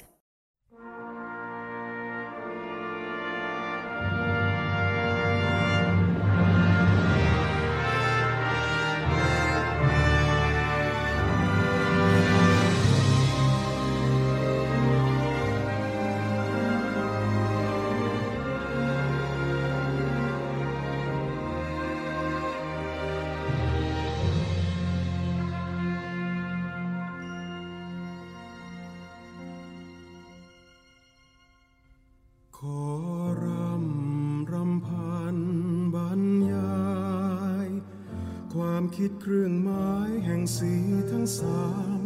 [39.23, 40.73] เครื่องหมายแห่งสี
[41.11, 41.63] ทั้งสา
[41.97, 41.99] ม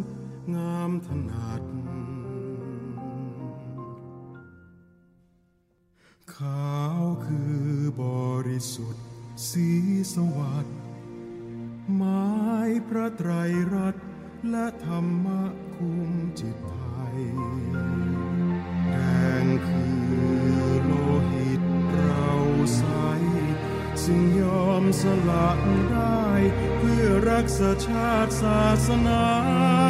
[0.55, 1.61] งามถนัด
[6.35, 7.69] ขาวคือ
[8.03, 8.05] บ
[8.47, 9.05] ริสุทธิ์
[9.49, 9.69] สี
[10.13, 10.75] สวัสดิ์
[11.95, 12.33] หมา
[12.67, 13.31] ยพระไตร
[13.73, 14.05] รัตน์
[14.49, 15.43] และธรรมะ
[15.75, 16.77] คุมจิตไท
[17.15, 17.19] ย
[18.91, 18.95] แด
[19.43, 20.91] งคือโล
[21.31, 21.61] หิต
[21.93, 22.29] เรา
[22.75, 22.83] ใส
[24.03, 25.49] ซึ่งยอมสละ
[25.91, 26.24] ได้
[26.79, 29.84] เพื่อรักษาชาติศาสนา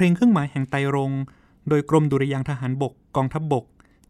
[0.00, 1.12] เพลงเครื่องหมายแห่งไตรรง
[1.68, 3.64] โดยกรมดุริยางทหารบกกองทัพบบก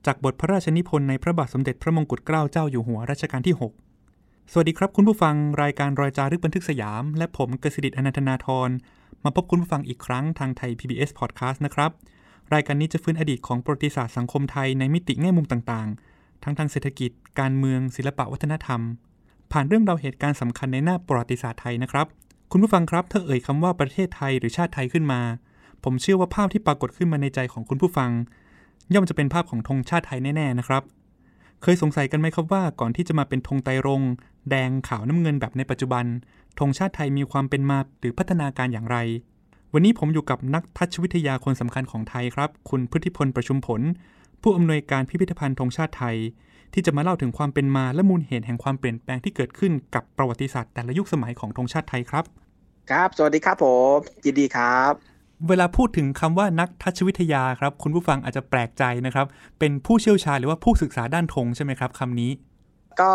[0.07, 3.55] จากบทพระราชนิพนธ์ในพระบาทสมเด็จพระมงกุฎเกล้าเจ้าอยู่หัวรัชกาลที่
[4.01, 8.71] 6 สวัสดีครับคุณผู้ฟังรายการรอยจารึกบันทึกสยาม และผมกสิดิตอนันทนาทร
[9.25, 11.91] มาพบคุณผู้ฟังอีกครั้งทางไทย PBS Podcast นะครับ
[12.55, 18.81] รายการนี้จะฟื้นอดีตของประวัติศาสตร์สังคมไทยในมิติแง่มุมต่างๆ ทั้งทางเศรษฐกิจ การเมือง ศิลปะวัฒนธรรม
[19.53, 22.07] ผ่านเรื่องราวเหตุการณ์สำคัญในหน้าประวัติศาสตร์ไทยนะครับ
[22.51, 25.23] คุณผู้ฟังครับ ถ้าเอ่ยคำว่าประเทศไทยหรือชาติไทยขึ้นมา
[25.85, 28.11] ผมเชื่อว่าภาพที่ปรากฏขึ้นมาในใจของคุณผู้ฟัง
[28.95, 30.83] ย่อมจะเป็นภาพของธงชาติไทยแน่ ๆ นะครับ
[31.63, 34.03] เคยสงสัยกันไหมครับว่าก่อนที่จะมาเป็นธงไตรรง
[34.51, 36.05] แดงขาวน้ำเงินแบบในปัจจุบัน
[36.59, 38.97] ธงชาติไทยมีความเป็นมาหรือพัฒนาการอย่างไร
[39.73, 43.81] วันนี้ผมอยู่กับนักทัชวิทยาคนสำคัญของไทยครับ คุณพุทธิพลประชุมผล
[44.43, 46.17] ผู้อำนวยการพิพิธภัณฑ์ธงชาติไทย
[46.73, 52.25] ที่จะมาเล่าถึงความเป็นมาและมูลเหตุแห่งความเปลี่ยนแปลงที่เกิดขึ้นกับประวัติศาสตร์แต่ละยุคสมัยของธงชาติไทยครับ
[52.91, 53.67] ครับ สวัสดีครับผ
[53.97, 55.10] มยินดีครับ
[55.49, 59.27] เวลาพูดถึงคำว่านักทัชวิทยาครับ คุณผู้ฟังอาจจะแปลกใจนะครับ
[59.59, 62.31] เป็นผู้เชี่ยวชาญหรือว่าผู้ศึกษาด้านธงใช่ไหมครับคำนี้
[63.01, 63.11] ก็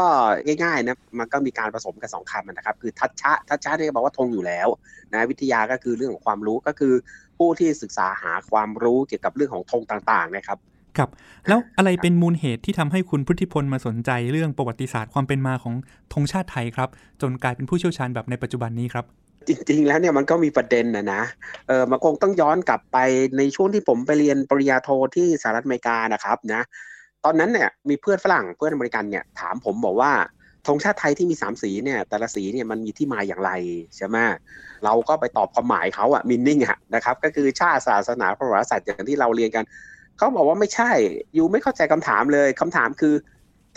[0.45, 4.67] ง่ายๆนะมันก็มีการผสมกันสองคำนะครับ คือทัชชะทัชชะเนี่ยบอกว่าธงอยู่แล้ว
[5.13, 6.93] นะวิทยาก็คือเรื่องของความรู้ก็คือ
[7.37, 10.57] ผู้ที่ศึกษาหาความรู้เกี่ยวกับเรื่องของธงต่างๆนะครับ
[10.97, 11.09] ครับ
[11.47, 15.73] แล้วอะไรเป็นมูลเหตุที่ทำให้คุณพุทธิพลมาสนใจเรื่องประวัติศาสตร์ความเป็นมาของ
[16.13, 16.89] ธงชาติไทยครับ
[17.21, 19.05] จนกลายเป็นผู้เชี่ยวชาญแบบในปัจจุบันนี้ครับ
[19.47, 21.21] จริง ๆ แล้วเนี่ยมันก็มีประเด็นนะนะ
[21.67, 22.97] เออมันคงต้องย้อนกลับไป
[23.37, 26.63] ในช่วงที่ผมไปเรียนปริญญาโทที่สหรัฐอเมริกานะครับนะ
[27.23, 30.11] ตอนนั้นเนี่ยมีเพื่อนฝรั่งเพื่อนอเมริกันเนี่ยถามผมบอกว่า
[30.67, 33.51] ธงชาติไทยที่มีสามสีเนี่ยแต่ละสีเนี่ยมันมีที่มาอย่างไร
[33.97, 34.17] ใช่ไหม
[34.85, 39.65] เราก็ไปตอบความหมายเขาอะมินนิ่งอะนะครับก็คือชาติศาสนาพระมหากษัตริย์อย่างที่เราเรียนกัน
[40.17, 40.91] เขาบอกว่าไม่ใช่
[41.37, 43.13] ยูไม่เข้าใจคำถามเลยคำถามคือ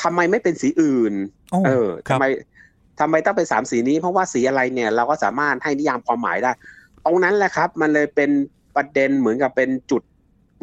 [0.03, 1.15] ทำไมไม่เป็นสีอื่น
[1.50, 2.25] โอ้เออครัทำบไม
[3.00, 6.53] ทำไมต้องเป็นสามสีนี้ เพราะว่าสีอะไรเนี่ยเราก็สามารถให้นิยามความหมายได้
[7.05, 8.31] ตรงนั้นแหละครับ มันเลยเป็น
[8.77, 10.03] ประเด็นเหมือนกับเป็นจุด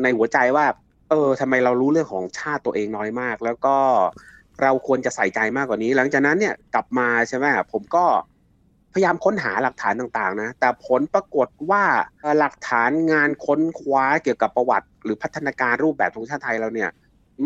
[0.03, 0.65] ในหัวใจว่า
[1.09, 3.75] เออทำไมเรารู้เรื่องของชาติตัวเองน้อยมาก แล้วก็
[4.61, 8.05] เราควรจะใส่ใจมากกว่านี้ หลังจากนั้นเนี่ยกลับมาใช่ไหมผมก็
[8.93, 11.83] พยายามค้นหาหลักฐานต่างๆ นะ แต่ผลปรากฏว่า
[12.39, 16.89] หลักฐานงานค้นคว้าเกี่ยวกับประวัติ หรือพัฒนาการรูปแบบธงชาติไทยเราเนี่ย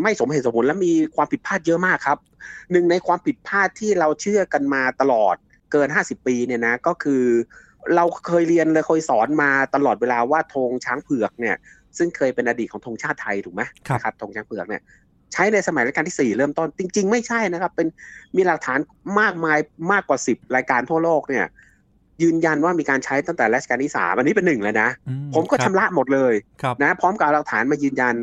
[0.02, 2.18] ไม่สมเหตุสมผลและมีความผิดพลาดเยอะมากครับ
[2.72, 5.34] หนึ่งในความผิดพลาดที่เราเชื่อกันมาตลอด
[5.72, 7.24] เกิน 50 ปีเนี่ยนะก็คือ
[7.96, 11.56] เราเคยเรียนเลยเคยสอนมาตลอดเวลาว่าธงช้างเผือกเนี่ย
[11.98, 14.82] ซึ่งเคยเป็นอดีตของธงชาติไทยถูกไหมครับนะครับธงช้างเผือกเนี่ย
[15.32, 17.88] ใช้ในสมัยรัชกาลที่ 4 เริ่มต้น จริง ๆ ไม่ใช่นะครับ เป็น
[18.36, 18.78] มีหลักฐาน
[19.20, 19.58] มากมาย
[19.92, 21.46] มากกว่า 10 รายการทั่วโลกเนี่ย
[22.22, 28.14] ยืนยันว่ามีการใช้ตั้งแต่รัชกาลที่สามอันนี้เป็นหนึ่งเลยนะอืผมก็คชำรับระหมดเลยครับนะ พร้อมกับเอาหลักฐานมายืนยัน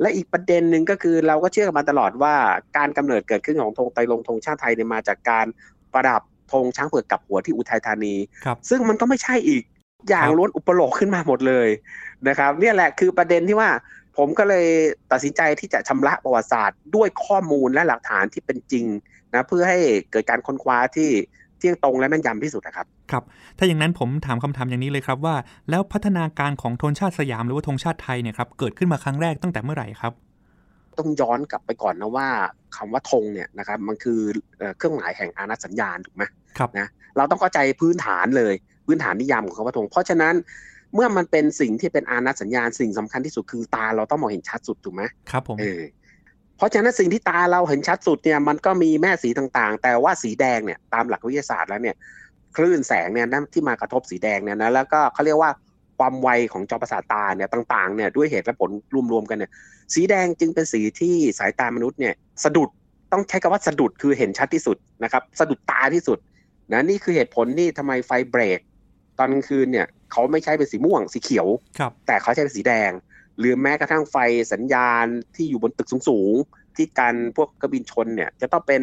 [0.00, 2.34] และอีกประเด็นหนึ่งก็คือเราก็เชื่อกันมาตลอดว่า
[2.76, 5.46] การกำเนิดเกิดขึ้นของธงไตรรงค์ธงชาติไทยเนี่ยมาจากการ
[5.92, 8.14] ประดับธงช้างเผือกกับหัวที่อุทัยธานี
[8.44, 9.62] ครับซึ่งมันก็ไม่ใช่อีก
[10.08, 11.68] อย่างครับล้วนอุปโลกขึ้นมาหมดเลย
[12.28, 13.70] นะครับเนี่ยแหละคือประเด็นที่ว่า
[14.16, 14.66] ผมก็เลย
[15.12, 18.86] ตัดสินใจที่จะชำระประวัติศาสตร์ด้วยข้อมูลและหลักฐานที่เป็นจริง
[19.32, 19.78] นะเพื่อให้
[20.10, 21.08] เกิดการค้นคว้าที่
[21.58, 23.22] เที่ยงตรงและแม่นยำที่สุดนะครับ ครับ
[23.58, 25.34] ถ้าอย่างนั้นผมถามคำถามอย่างนี้เลยครับว่า
[25.70, 30.12] แล้วพัฒนาการของธงชาติสยามหรือว่าธงชาติไทยเนี่ยครับเกิดขึ้นมาครั้งแรกตั้งแต่เมื่อไหร่ครับ
[30.98, 32.28] ต้องย้อนกลับไปก่อนนะว่า
[32.76, 34.20] คำว่าธงเนี่ยนะครับมันคือ
[34.58, 36.24] เอ่อเครื่องหมายแห่งอานัตสัญญาณถูกไหม
[36.58, 38.54] ครับนะเราต้องเข้าใจพื้นฐานเลย
[38.86, 40.34] พื้นฐานนิยามของคำว่าธงเพราะฉะนั้น
[40.94, 45.82] เมื่อมันเป็นสิ่งที่เป็นอานัตสัญญาณสิ่งสำคัญที่สุดคือตาเราต้องมองเห็นชัดสุดถูกไหมครับผมเออ
[46.56, 51.96] เพราะฉะนั้นสิ่งที่ตาเราเห็นชัดสุดเนี่ยมันก็มีแม่สีต่างๆ แต่ว่าสีแดงเนี่ยตามหลักวิทยาศาสตร์แล้วเนี่ย
[52.56, 55.50] คลื่นแสงเนี่ยนะที่มากระทบสีแดงเนี่ยนะแล้วก็เขาเรียกว่า
[55.98, 58.70] ความไวของจอประสาทตาเนี่ยต่างๆเนี่ยด้วยเหตุและผล
[59.12, 59.50] รวมๆกันเนี่ย
[59.94, 62.14] สีแดงจึงเป็นสีที่สายตามนุษย์เนี่ย
[62.44, 62.70] สะดุด
[63.12, 66.18] ต้องใช้คำว่าสะดุดคือเห็นชัดที่สุดนะครับสะดุดตาที่สุด
[66.72, 68.60] นะนี่คือเหตุผลที่ทำไมไฟเบรก
[69.18, 71.46] ตอนกลางคืนเนี่ยเขาไม่ใช้เป็นสีม่วงสีเขียว
[71.78, 72.90] ครับแต่เขาใช้เป็นสีแดง
[73.38, 74.16] หรือแม้กระทั่งไฟ
[74.52, 75.06] สัญญาณ
[75.36, 78.82] ที่อยู่บนตึกสูงๆที่กันพวกกระบินชนเนี่ยจะต้องเป็น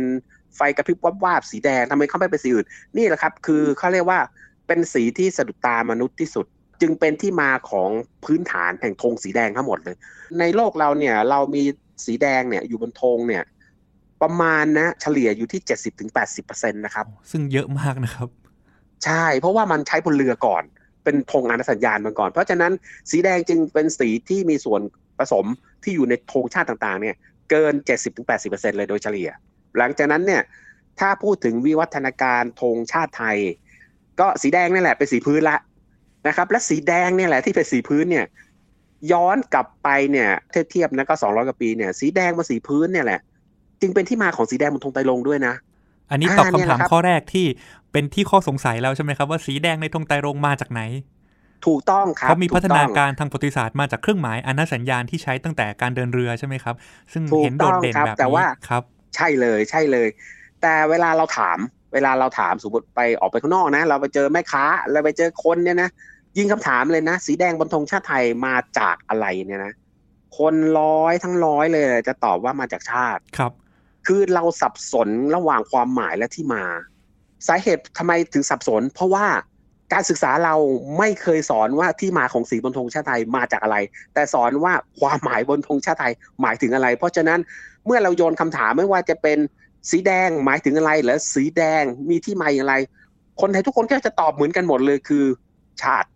[0.56, 2.68] ไฟกระพริบวับวาบๆสีแดงทำไมเขาไม่เป็นสีอื่น
[2.98, 4.20] นี่แหละครับ คือเขาเรียกว่า
[4.68, 6.46] เป็นสีที่สะดุดตามนุษย์ที่สุด
[6.82, 7.90] จึงเป็นที่มาของ
[8.26, 9.96] พื้นฐานแห่งธงสีแดงทั้งหมดเลย
[10.40, 11.64] ในโลกเราเนี่ยเรามี
[12.06, 13.44] สีแดงเนี่ยอยู่บนธงเนี่ย
[14.22, 15.62] ประมาณนะเฉลี่ยอยู่ที่
[16.18, 18.30] 70-80%นะครับ ซึ่งเยอะมากนะครับ
[19.06, 20.64] ใช่ เพราะว่ามันใช้บนเรือก่อน
[21.04, 22.72] เป็นธงอานสัญญาณมาก่อน เพราะฉะนั้น
[23.12, 24.82] สีแดงจึงเป็นสีที่มีส่วน
[25.20, 25.46] ผสม
[25.84, 27.16] ที่อยู่ในธงชาติต่างๆ เนี่ย
[27.50, 27.74] เกิน
[28.26, 29.30] 70-80%เลยโดยเฉลี่ย
[29.78, 30.42] หลังจากนั้นเนี่ย
[31.00, 33.38] ถ้าพูดถึงวิวัฒนาการธงชาติไทย
[34.20, 35.58] ก็สีแดงนี่แหละเป็นสีพื้นละ
[36.28, 38.26] นะครับ และสีแดงเนี่ยแหละที่เป็นสีพื้นเนี่ย
[39.12, 43.20] ย้อนกลับไปเนี่ยเทียบๆนะก็200กว่าปีเนี่ยสีแดงบนสีพื้นเนี่ยแหละ
[43.82, 45.54] จึงเป็นที่มาของสีแดงบนธงไตรรงค์ด้วยนะ
[46.12, 47.46] อันนี้อ่าตอบเนี่ยคำถามแหละครับข้อแรกที่
[47.92, 50.82] เป็นที่ข้อสงสัยแล้วใช่ไหมครับว่าสีแดงในธงไตรรงค์มาจากไหน
[51.68, 56.76] ถูกต้องครับเขามีพัฒนาถูต้องการทางประวัติศาสตร์มาจากเครื่องหมายอนัสัญญาณที่ใช้ตั้งแต่การเดินเรือใช่ไหมครับ
[57.14, 58.84] ซึ่งถูกเห็นโดดเด่นต้องครับแบบแต่นี้ว่าครับ
[59.18, 60.08] ใช่เลยใช่เลย
[60.62, 61.58] แต่เวลาเราถาม
[61.94, 65.90] เวลาเราถามสมมติไปออกไปข้างนอกนะ เราไปเจอแม่ค้าเราไปเจอคนเนี่ยนะ
[66.38, 69.74] ยิงคำถามเลยนะ สีแดงบนธงชาติไทยมาจากอะไรเนี่ยนะ
[70.38, 73.52] คนร้อยทั้งร้อยเลย จะตอบว่ามาจากชาติครับ
[74.06, 76.64] คือเราสับสนระหว่างความหมายและที่มา
[77.48, 79.26] สาเหตุทำไมถึงสับสน เพราะว่า
[79.94, 80.56] การศึกษาเรา
[80.98, 83.78] ไม่เคยสอนว่าที่มาของสีบนธงชาติไทยมาจากอะไร
[84.14, 87.40] แต่สอนว่าความหมายบนธงชาติไทยหมายถึงอะไร เพราะฉะนั้น
[87.88, 89.40] เมื่อเราโยนคำถามไม่ว่าจะเป็น
[89.92, 92.74] สีแดงหมายถึงอะไรหรือสีแดงมีที่มาอย่างไร
[93.42, 95.26] คนไทยทุกคนก็จะตอบเหมือนกันหมดเลยคือ
[95.84, 96.10] ชาติ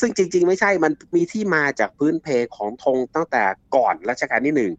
[0.00, 3.42] ซึ่งจริง ๆ ไม่ใช่มันมีที่มาจากพื้นเพของธงตั้งแต่
[3.76, 4.72] ก่อนรัชกาลที่หนึ่ง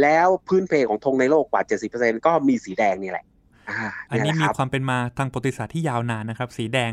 [0.00, 1.62] แล้วพื้นเพของธงในโลกกว่า
[1.94, 3.24] 70%ก็มีสีแดงนี่แหละ
[3.70, 6.92] อ่าอันเยนี้แหละมีครับความเป็นมาทางประวัติศาสตร์ที่ยาวนานนะครับ สีแดง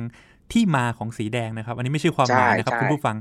[0.51, 3.17] ที่มาของสีแดงนะครับ อันนี้ไม่ใช่ความหมายนะครับใช่คุณผู้ฟัง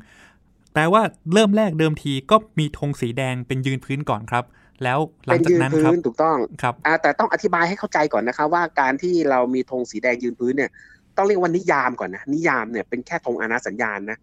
[0.74, 4.44] แต่ว่าเริ่มแรกเดิมทีก็มีธงสีแดงเป็นยืนพื้นก่อนครับ
[4.84, 10.70] แล้วหลัเป็งนจากยืนนั้นคพื้รับนถูกต้องครับอ่าแต่ต้องอธิบายให้เข้าใจก่อนนะคะว่าการที่เรามีธงสีแดงยืนพื้นเนี่ย
[11.16, 14.18] ต้องเรียกว่านิยามก่อนนะนิยามเนี่ยเป็นแค่ธงอาณาสัญญาณนะ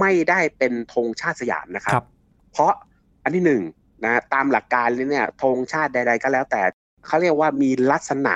[0.00, 2.06] ไม่ได้เป็นธงชาติสยามนะครับครับ
[2.52, 2.72] เพราะ
[3.22, 3.62] อันที่หนึ่ง
[4.04, 6.62] นะตามหลักการเลยเนี่ยธงชาติใด ๆ ก็แล้วแต่
[7.06, 8.34] เขาเรียกว่ามีลักษณะ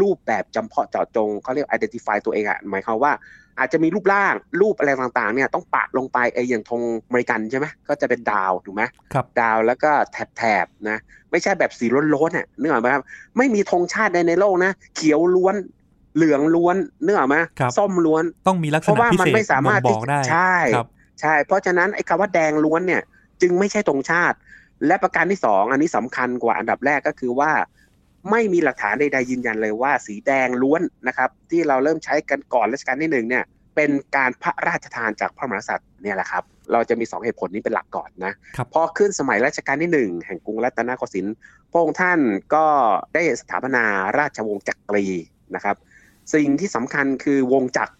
[0.00, 3.12] รูปแบบจำเพาะเจาะจงเขาเรียก identify ตัวเองอะหมายความว่า
[3.58, 8.82] อาจจะมีรูปร่างรูปอะไรต่างๆเนี่ยต้องปะลงไปไอ้อย่างธงอเมริกันใช่ไหมก็จะเป็นดาวถูกไหม
[9.12, 9.90] ครับดาวแล้วก็
[10.36, 10.98] แถบๆนะ
[11.30, 13.02] ไม่ใช่แบบสีล้นๆน่ะนึกออกไหมครับ
[13.36, 15.54] ไม่มีธงชาติใดในโลกนะ เขียวล้วน
[16.16, 20.88] เหลืองล้วนนึกออกไหมครับส้มล้วนต้องมีลักษเพราะณะว่าพิมันเศษไม่สามารถบ่งบอกได้ใช่ครับ
[21.20, 23.02] ใช่ เพราะฉะนั้นไอ้คำว่าแดงล้วนเนี่ย
[23.40, 24.36] จึงไม่ใช่ธงชาติ
[24.86, 27.50] และประการที่สองอันนี้สำคัญกว่าอันดับแรกก็คือว่า
[28.30, 33.44] ไม่มีหลักฐานใดๆยืนยันเลยว่าสีแดงล้วนนะครับ ที่เราเริ่มใช้กันก่อนรัชกาลที่หนึ่งเนี่ย
[33.76, 41.34] เป็นการพระราชทานจากพระมหากษัตริย์เนี่ยแหละครับเราจะมีสองเหตุผลนี้เป็นหลักก่อนนะครับพอขึ้นสมัยรัชกาลที่หนึ่งแห่งกรุงรัตนโกสินทร์
[41.70, 42.18] พระองค์ท่าน
[42.54, 42.66] ก็
[43.14, 43.84] ได้สถาปนา
[44.18, 45.06] ราชวงศ์จักรี
[45.54, 45.76] นะครับ
[46.34, 47.94] สิ่งที่สำคัญคือวงจักร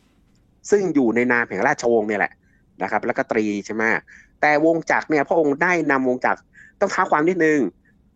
[0.70, 2.32] ซึ่งอยู่ในนามแห่งราชวงศ์เนี่ยแหละ
[2.82, 3.82] นะครับ แล้วก็ตรีใช่ไหม
[4.40, 6.40] แต่วงจักรเนี่ยพระองค์ได้นำวงจักร
[6.80, 7.60] ต้องท้าความนิดนึง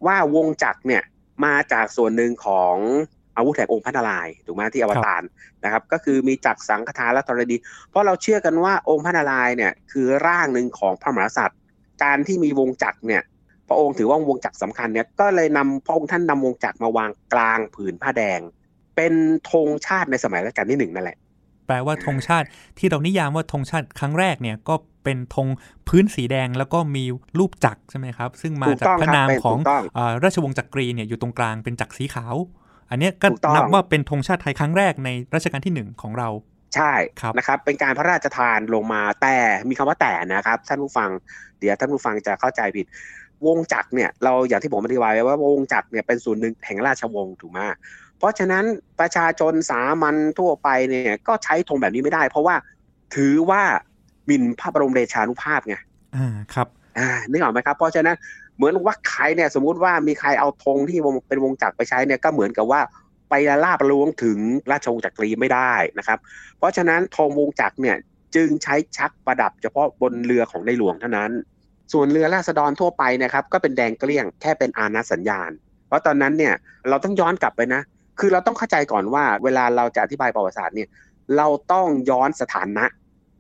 [0.06, 1.02] ว่าวงจักรเนี่ย
[1.44, 2.74] มาจากส่วนหนึ่งของ
[3.36, 5.22] อาวุธแห่งองค์พระนารายณ์ถูกไหมที่อวตาร
[5.64, 7.56] นะครับ ก็คือมีจักรสังฆทานและธรณี
[7.90, 11.60] เพราะเราเชื่อกันว่าองค์พระนารายณ์เนี่ยคือร่างหนึ่งของพระมหากษัตริย์
[12.02, 13.22] การที่มีวงจักรเนี่ย
[13.68, 18.40] พระองค์ถือว่าวงจักรสำคัญเนี่ยก็เลยนำพระองค์ท่านนำวงจักรมาวางกลางผืนผ้าแดง
[18.96, 19.14] เป็น
[19.50, 21.18] ธงชาติในสมัยรัชกาลที่หนึ่งนั่นแหละ
[21.66, 22.46] แปลว่าธงชาติ
[22.78, 25.48] ที่เรานิยามว่าธงชาติครั้งแรกเนี่ยก็เป็นธง
[25.88, 27.04] พื้นสีแดงแล้วก็มี
[27.38, 32.36] รูปจักรใช่ไหมครับ ซึ่งมาถูกจากต้องพระนามครับเป็นของถูกต้องเอ่อราชวงศ์จักรีเนี่ยอยู่ตรงกลางเป็นจักรสีขาว
[32.90, 36.28] อันเนี้ยก็ถูกต้องนับว่าเป็นธงชาติไทยครั้งแรกในรัชกาลที่หนึ่งของเรา
[36.74, 39.36] ใช่ครับนะครับเป็นการพระราชทานลงมาแต่
[39.68, 41.10] มีคำว่าแต่นะครับท่านผู้ฟัง
[41.58, 42.86] เดี๋ยวท่านผู้ฟังจะเข้าใจผิด
[43.46, 47.58] วงจักรเนี่ยเราอย่างที่ผมอธิบายไว้ว่าวงจักรเนี่ยเป็นส่วนหนึ่งแห่งราชวงศ์ถูกไหม
[48.18, 48.64] เพราะฉะนั้น
[49.00, 52.56] ประชาชนสามัญทั่วไปเนี่ยก็ใช้ธงแบบนี้ไม่ได้ เพราะว่า
[53.14, 53.62] ถือว่า
[54.26, 55.76] หมิ่นพระบรมเดชานุภาพไง
[56.16, 56.68] อ่าครับ
[56.98, 58.16] อ่านึกออกไหมครับ เพราะฉะนั้น
[58.56, 62.80] เหมือนว่าใครเนี่ยสมมุติว่ามีใครเอาธงที่วงเป็นวงจักรไปใช้เนี่ยก็เหมือนกับว่า
[63.30, 64.38] ไปละลาบละล้วงถึง
[64.70, 66.18] ราชวงศ์จักรีไม่ได้นะครับ
[66.58, 67.96] เพราะฉะนั้นธงวงจักรเนี่ย
[68.34, 71.30] จึงใช้ชักประดับเฉพาะบนเรือของในหลวงเท่านั้น
[71.92, 75.50] ส่วนเรือราษฎรทั่วไปนะครับ ก็เป็นแดงเกลี้ยงแค่เป็นอานัสัญญาณ
[75.86, 76.54] เพราะตอนนั้นเนี่ย
[76.88, 77.82] เราต้องย้อนกลับไปนะ
[78.18, 80.88] คือเราต้องเข้าใจก่อนว่า เวลาเราจะอธิบายประวัติศาสตร์เนี่ย
[81.36, 82.84] เราต้องย้อนสถานะ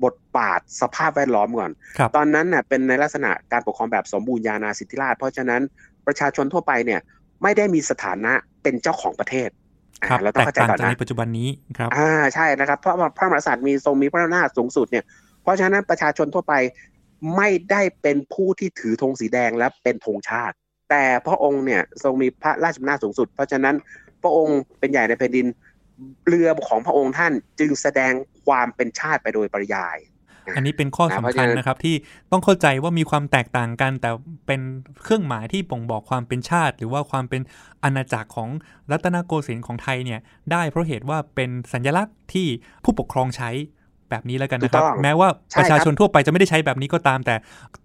[0.04, 5.60] บทบาทสภาพแวดล้อมก่อนครับตอนนั้นน่ะเป็นในลักษณะการปกครองแบบสมบูรณานาสิทธิราชย์เพราะฉะนั้น
[6.06, 7.00] ประชาชนทั่วไปเนี่ย
[7.42, 9.48] ไม่ได้มีสถานะเป็นเจ้าของประเทศ
[10.08, 15.04] ครับอ่าเราต้อแตงกเข้าใจต่างก่อนจากในนะปัจจุบันนี้ครับอ่าใช่นะครับเพราะว่าพระมหากษัตริย์มีทรงมีพระอำนาจสูงสุดเนี่ย
[15.42, 16.54] เพราะฉะนั้นประชาชนทั่วไป
[17.36, 20.54] ไม่ได้เป็นผู้ที่ถือธงสีแดงและเป็นธงชาติ
[20.90, 23.74] แต่พระองค์เนี่ยทรงมีพระราชอำนาจสูงสุด เพราะฉะนั้น
[24.22, 25.46] พระองค์เป็นใหญ่ในแผ่นดิน
[26.28, 28.12] เรือของพระองค์ท่านจึงแสดง
[28.46, 29.98] ความเป็นชาติไปโดยปริยาย
[30.56, 31.94] อันนี้เป็นข้อนะสำเพราะคัญฉะนั้นนะครับ ที่
[32.32, 34.10] ต้องเข้าใจว่ามีความแตกต่างกัน แต่
[34.46, 34.60] เป็น
[35.02, 37.42] เครื่องหมายที่บ่งบอกความเป็นชาติ หรือว่าความเป็น
[37.84, 38.48] อาณาจักรของ
[38.90, 40.20] รัตนโกสินทร์ของไทยเนี่ย
[40.52, 42.46] ได้เพราะเหตุว่าเป็นสัญลักษณ์ที่
[42.84, 43.50] ผู้ปกครองใช้
[44.10, 47.34] แบบนี้แล้วกันนะครับถูกต้องแม้ว่าใช่ประชาครับชนทั่วไปจะไม่ได้ใช้แบบนี้ก็ตาม แต่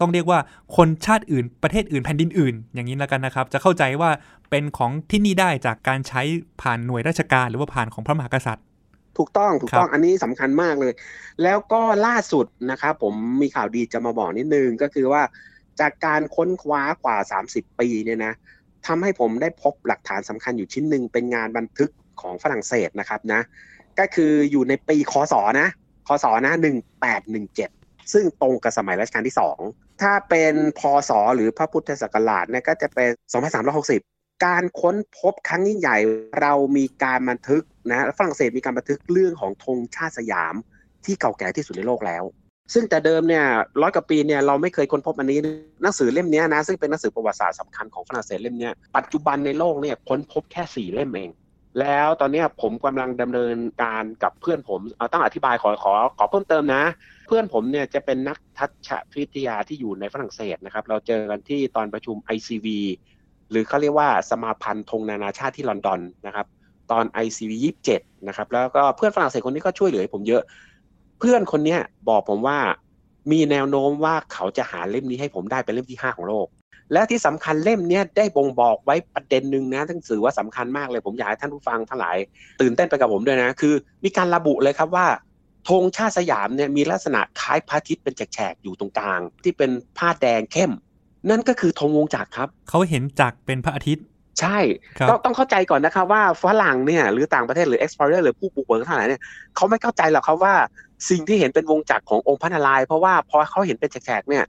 [0.01, 0.40] ต้องเรียกว่า
[0.78, 4.10] คนชาติอื่นประเทศอื่นแผ่นดินอื่น อย่างนี้แล้วกันนะครับ จะเข้าใจว่า
[4.50, 6.22] เป็นของที่นี่ได้จากการใช้
[6.62, 8.66] ผ่านหน่วยราชการ หรือว่าผ่านของพระมหากษัตริย์
[9.18, 10.94] ถูกต้องถูกต้องครับอันนี้สำคัญมากเลย
[11.44, 15.22] แล้วก็ล่าสุดนะครับผมมีข่าวดีจะมาบอกนิดนึงก็คือว่า
[15.80, 17.18] จากการค้นคว้ากว่า
[17.50, 18.34] 30 ปีเนี่ยนะ
[18.88, 23.42] ทำให้ผมได้พบหลักฐานสำคัญอยู่ชิ้นหนึ่งเป็นงานบันทึกของฝรั่งเศสนะครับนะ
[24.00, 25.68] ก็คืออยู่ในปีคศนะ
[26.08, 26.53] คศนะ
[27.34, 29.36] 1817 ซึ่งตรงกับสมัยรัชกาลที่
[29.67, 33.10] 2 ถ้าเป็นพศหรือพระพุทธศักราชเนี่ยก็จะเป็น
[33.77, 35.98] 2360 การค้นพบครั้งยิ่งใหญ่
[36.41, 40.55] เรามีการบันทึกนะฝรั่งเศสมีการบันทึกเรื่องของธงชาติสยาม
[41.05, 42.24] ที่เก่าแก่ที่สุดในโลกแล้ว
[42.74, 43.46] ซึ่งแต่เดิมเนี่ย
[43.81, 45.39] ร้อยกว่าปีเนี่ยเราไม่เคยค้นพบอันนี้
[45.81, 51.29] หนังสือเล่มเนี้ยนะซึ่งเป็นหนังสือประวัติศาสตร์สำคัญของฝรั่งเศสเล่มเนี้ยปัจจุบันในโลกเนี่ยค้นพบแค่สี่เล่มเอง
[51.80, 56.84] แล้วตอนนี้ผมกำลังดำเนินการกับเพื่อนผมเอาต้องอธิบายขอขอขอเพิ่มเติมนะ
[57.28, 62.68] เพื่อนผมเนี่ยจะเป็นนักทัชวิทยาที่อยู่ในฝรั่งเศสนะครับ เราเจอกันที่ตอนประชุม ICV
[63.50, 66.46] หรือเขาเรียกว่าสมาพันธ์ธงนานาชาติที่ลอนดอนนะครับ
[66.92, 67.51] ตอน ICV
[67.90, 70.44] 27 นะครับ แล้วก็เพื่อนฝรั่งเศสคนนี้ก็ช่วยเหลือให้ผมเยอะ
[71.20, 71.78] เพื่อนคนนี้
[72.10, 72.58] บอกผมว่า
[73.32, 76.48] มีแนวโน้มว่าเขาจะหาเล่มนี้ให้ผมได้เป็นเล่มที่ 5 ของโลก
[76.93, 82.17] และที่สำคัญเล่มเนี้ยได้บ่งบอกไว้ประเด็นหนึ่งนะทั้งสื่อว่าสำคัญมากเลยผมอยากให้ท่านผู้ฟังทั้งหลาย
[82.62, 85.07] ตื่นเต้นไปกับผมด้วยนะ คือ มีการระบุเลยครับว่า
[85.69, 90.71] ธงชาติสยามเนี่ยมีลักษณะคล้ายพระอาทิตย์เป็นแฉกๆอยู่ตรงกลาง ที่เป็นผ้าแดงเข้ม
[91.29, 94.03] นั่นก็คือธงวงจักรครับ เขาเห็นจักรเป็นพระอาทิตย์
[94.39, 94.57] ใช่
[95.00, 99.21] ครับต้องต้องเข้าใจก่อนนะครับว่าฝรั่งเนี่ยหรือต่างประเทศหรือ explorer หรือผู้บุกเบิกทั้งหลายเนี่ย
[99.55, 100.53] เขาไม่เข้าใจหรอกครับว่า
[101.10, 104.43] สิ่งที่เห็นเป็นวงจักรขององค์พระนารายณ์เพราะว่าพอเขาเห็นเป็นแฉกๆเนี่ย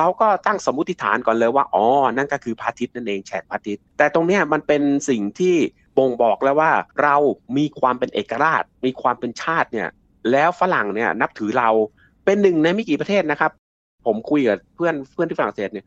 [0.00, 1.84] เขาก็ตั้งสมมติฐานก่อนเลยว่าอ๋อ
[2.16, 5.56] นั่นก็คือพระอาทิตย์นั่นเองแฉกพระอาทิตย์แต่ตรงนี้มันเป็นสิ่งที่
[5.98, 6.70] บ่งบอกแล้วว่า
[7.02, 7.16] เรา
[7.56, 9.88] มีความเป็นเอกราช มีความเป็นชาติเนี่ย
[10.30, 11.70] แล้วฝรั่งเนี่ยนับถือเรา
[12.24, 13.50] เป็นหนึ่งในไม่กี่ประเทศนะครับ
[14.06, 15.86] ผมคุยกับเพื่อนเพื่อนที่ฝรั่งเศสเนี่ย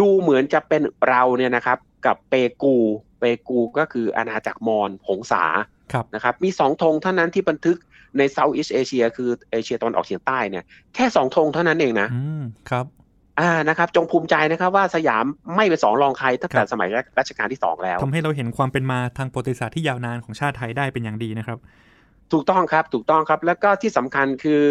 [0.00, 2.76] ดูเหมือนจะเป็นเราเนี่ยนะครับกับเปกู
[3.20, 5.44] เปกูก็คืออาณาจักรมอญหงสา
[5.92, 7.76] ครับนะครับมีสองธงเท่านั้นที่บันทึก
[8.18, 10.64] ในเซาท์อีสเอเชียคือเอเชียตะวันออกเฉียงใต้เนี่ย
[10.94, 12.08] แค่สองธงเท่านั้นเองนะ
[12.70, 12.86] ครับ
[13.38, 15.24] อ่านะครับ จงภูมิใจนะครับว่าสยาม
[15.56, 21.58] ไม่เป็นสองรองใครตั้งแต่ครับสมัยรัชกาลที่สองแล้วทำให้เราเห็นความเป็นมาทางประวัติศาสตร์ที่ยาวนานของชาติไทยได้เป็นอย่างดีนะครับ
[22.32, 24.64] ถูกต้องครับ ถูกต้องครับ แล้วก็ที่สำคัญคือ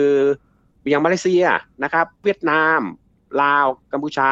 [0.89, 1.43] อย่างมาเลเซีย
[1.83, 2.79] นะครับ เวียดนาม
[3.41, 4.31] ลาว กัมพูชา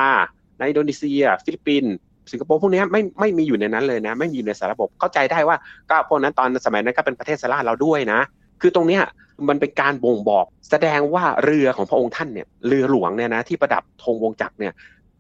[0.58, 1.94] ในอินโดนีเซีย ฟิลิปปินส์
[2.32, 5.58] สิงคโปร์พวกเนี้ยไม่ไม่มีอยู่ในนั้นเลยนะ ไม่มีอยู่ในสารระบบเข้าใจได้ว่า
[5.90, 8.20] ก็พวกนั้นตอนสมัยนั้นก็เป็นประเทศราชเขาด้วยนะ
[8.62, 9.04] คือตรงเนี้ย
[9.48, 14.74] มันเป็นการบ่งบอกแสดงว่าเรือของพระองค์ท่านเนี่ยเรือหลวงเนี่ยนะที่ประดับธงวงจักรเนี่ย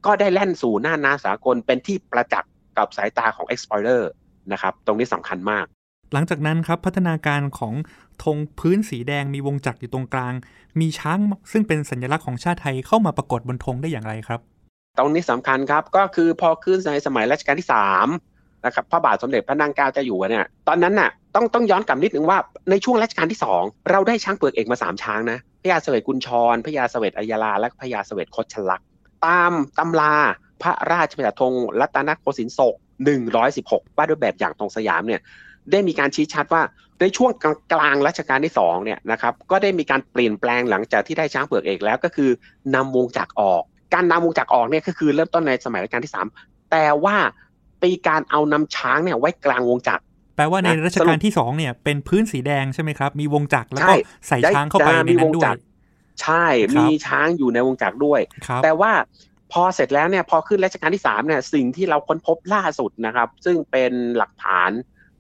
[0.06, 4.04] ก็ได้แล่นสู่น่านน้ำสากลเป็นที่ประจักษ์กับสายตาของ explorer
[4.52, 5.66] นะครับตรงนี้สำคัญมาก
[6.14, 7.74] หลังจากนั้นครับพัฒนาการของ
[8.24, 10.34] ธงพื้นสีแดงมีวงจักรอยู่ตรงกลาง
[10.80, 11.20] มีช้าง
[11.52, 14.40] ซึ่งเป็นสัญลักษณ์ของชาติไทยเข้ามาปรากฏบนธงได้อย่างไรครับ
[14.98, 18.08] ตรงนี้สำคัญครับก็คือพอขึ้นในสมัยรัชกาลที่สาม
[18.68, 22.38] นะครับพระบาทสมเด็จพระนางเกล้าเจ้าอยู่เนี่ยตอนนั้นน่ะต้องต้องย้อนกลับนิดนึงว่า
[22.70, 28.88] ในช่วงรัชกาลที่สองเราได้ช้างเปลือกเอกมาสามช้างนะพระยาเสวตกุญชรพระยาเสวตอัยาลาและพระยาเสวตคดชลักษ์
[29.26, 30.14] ตามตำรา
[30.62, 32.76] พระราชบัญญัติธงรัตนโกสินทร์ศก
[33.36, 35.22] 116ว่าด้วยแบบอย่างธงสยามเนี่ย
[35.72, 36.62] ได้มีการชี้ชัดว่า
[37.02, 37.32] ในช่วง
[37.74, 42.30] กลางรัชกาลที่สองเนี่ยนะครับก็ได้มีการเปลี่ยนแปลงหลังจากที่ได้ช้างเปลือกเอกแล้วก็คือ
[42.76, 46.28] นำวงจักรออก การนำวงจักรออกเนี่ยก็คือเริ่มต้นในสมัยรัชกาลที่สาม
[46.72, 47.16] แต่ว่า
[47.84, 50.04] ปีการเอานำช้างเนี่ยไว้กลางวงจักร
[50.36, 53.96] แปลว่าในนะรัชกาลที่สองเนี่ยเป็นพื้นสีแดงใช่ไหมครับ มีวงจักรแล้วก็ใช่
[54.28, 55.60] ใส่ช้างเข้าไปได้ในมีนั้นวงด้วจัยกร
[56.22, 58.92] ใช่ครับมีช้างอยู่ในวงจักรด้วยครับแต่ว่า
[59.54, 64.72] พอเสร็จแล้วเนี่ยพอขึ้นรัชกาลที่สามเนี่ยสิ่งที่เราค้นพบล่าสุดนะครับ ซึ่งเป็นหลักฐาน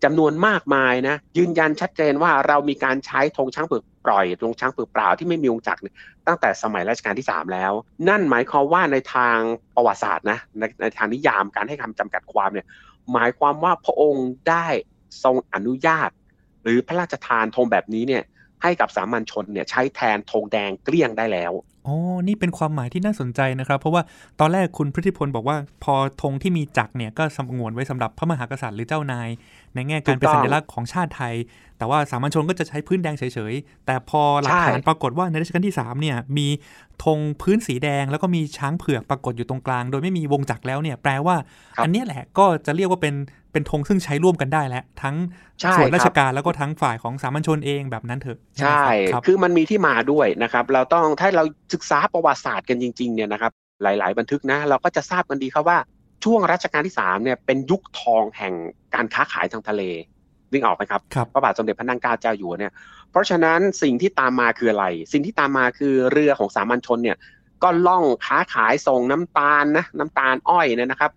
[0.04, 5.80] จำนวนมากมายนะยืนยันชัดเจนว่าเรามีการใช้ธงช้างเปลือกปล่อยธงช้างเปลือกเปล่าที่ไม่มีวงจักร
[6.27, 7.72] ตั้งแต่สมัยรัชกาลที่ 3 แล้ว
[8.10, 9.38] นั่นหมายความว่าในทาง
[9.75, 12.68] ประวัติศาสตร์นะในในทางนิยามการให้คำจำกัดความเนี่ย
[13.13, 14.68] หมายความว่าพระองค์ได้
[15.24, 16.10] ทรงอนุญาต
[16.63, 18.24] หรือพระราชทานธงแบบนี้เนี่ย
[18.63, 21.51] ให้กับสามัญชนเนี่ยใช้แทนธงแดงเกลี้ยงได้แล้ว
[21.88, 24.01] อ๋อ นี่เป็นความหมายที่น่าสนใจนะครับ เพราะว่า
[24.40, 29.29] ตอนแรกคุณพฤติพลบอกว่า พอธงที่มีจักรเนี่ยก็สงวนไว้สำหรับพระมหากษัตริย์หรือเจ้านาย
[29.75, 31.33] ในแง่การเป็นถูกต้องสัญลักษณ์ของชาติไทย
[31.77, 36.48] แต่ว่าสามัญชนก็จะใช้พื้นแดงเฉยๆ แต่พอหลักฐานใช่ปรากฏว่าในรัชกาลที่3เนี่ยมี
[37.03, 41.35] ธงพื้นสีแดงแล้วก็มีช้างเผือกปรากฏอยู่ตรงกลาง โดยไม่มีวงจักรแล้วเนี่ยแปลว่า
[41.83, 43.16] อันเนี้ยแหละก็จะเรียกว่าเป็น
[43.57, 45.15] เป็นธงซึ่งใช้ร่วมกันได้แล้วทั้ง
[45.61, 51.43] ใช่ส่วนราคชรับการแล้วก็ทั้งฝ่ายของสามัญชนเองแบบนั้นเถอะ ใช่ไหมครับคือมันมีที่มาด้วยนะครับ เราต้องถ้าเรา
[51.74, 53.51] ศึกษาประวัติศาสตร์กันจริงๆเนี่ยนะครับ
[53.83, 55.77] หลาย ๆ บันทึกนะ เราก็จะทราบกันดีครับว่า
[56.24, 58.53] ช่วงรัชกาลที่สามเนี่ยเป็นยุคทองแห่ง
[58.96, 59.81] การค้าขายทางทะเล
[60.51, 62.74] วิ่งออกไหมครับครับพระบาทสมเด็จพระนางเกล้าเจ้าอยู่หัวเนี่ย
[63.11, 67.17] เพราะฉะนั้นสิ่งที่ตามมาคืออะไร สิ่งที่ตามมาคือเรือของสามัญชนเนี่ย
[67.63, 71.11] ก็ล่องค้าขายส่งน้ำตาลนะน้ำตาลอ้อยเนยนะครับ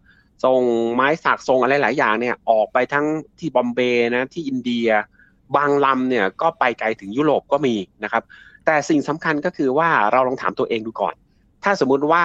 [0.45, 0.63] ส่ง
[0.95, 3.07] ไม้สักส่งอะไรหลายอย่างเนี่ยออกไปทั้ง
[3.39, 4.89] ที่บอมเบย์นะที่อินเดีย
[5.57, 7.75] บางลำเนี่ยก็ไปไกลถึงยุโรปก็มี
[8.05, 8.23] นะครับ
[8.67, 11.15] แต่สิ่งสำคัญก็คือว่าเราลองถามตัวเองดูก่อน
[11.65, 12.25] ถ้าสมมุติว่า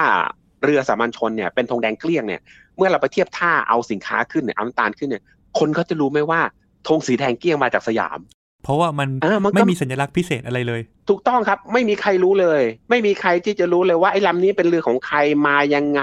[0.64, 2.42] เรือสามัญชนเนี่ยเป็นธงแดงเกลี้ยงเนี่ย
[2.78, 5.24] เมื่อเราไปเทียบท่าเอาสินค้าขึ้นเนี่ยเอาน้ำตาลขึ้นเนี่ย
[5.60, 6.42] คนเขาจะรู้ไหมว่า
[6.88, 8.20] ธงสีแดงเกลี้ยงมาจากสยาม
[8.66, 16.02] เพราะว่ามันเออมันก็ไม่มีสัญลักษณ์พิเศษอะไรเลย ถูกต้องครับ ไม่มีใครรู้เลย ไม่มีใครที่จะรู้เลยว่าไอ้ลำนี้เป็นเรือของใครมายังไง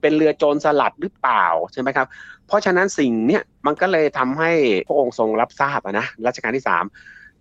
[0.00, 2.06] เป็นเรือโจรสลัดหรือเปล่าใช่ไหมครับ
[2.46, 4.50] เพราะฉะนั้นสิ่งเนี้ยมันก็เลยทำให้
[4.88, 6.84] พระองค์ทรงรับทราบอะนะรัชกาลที่สาม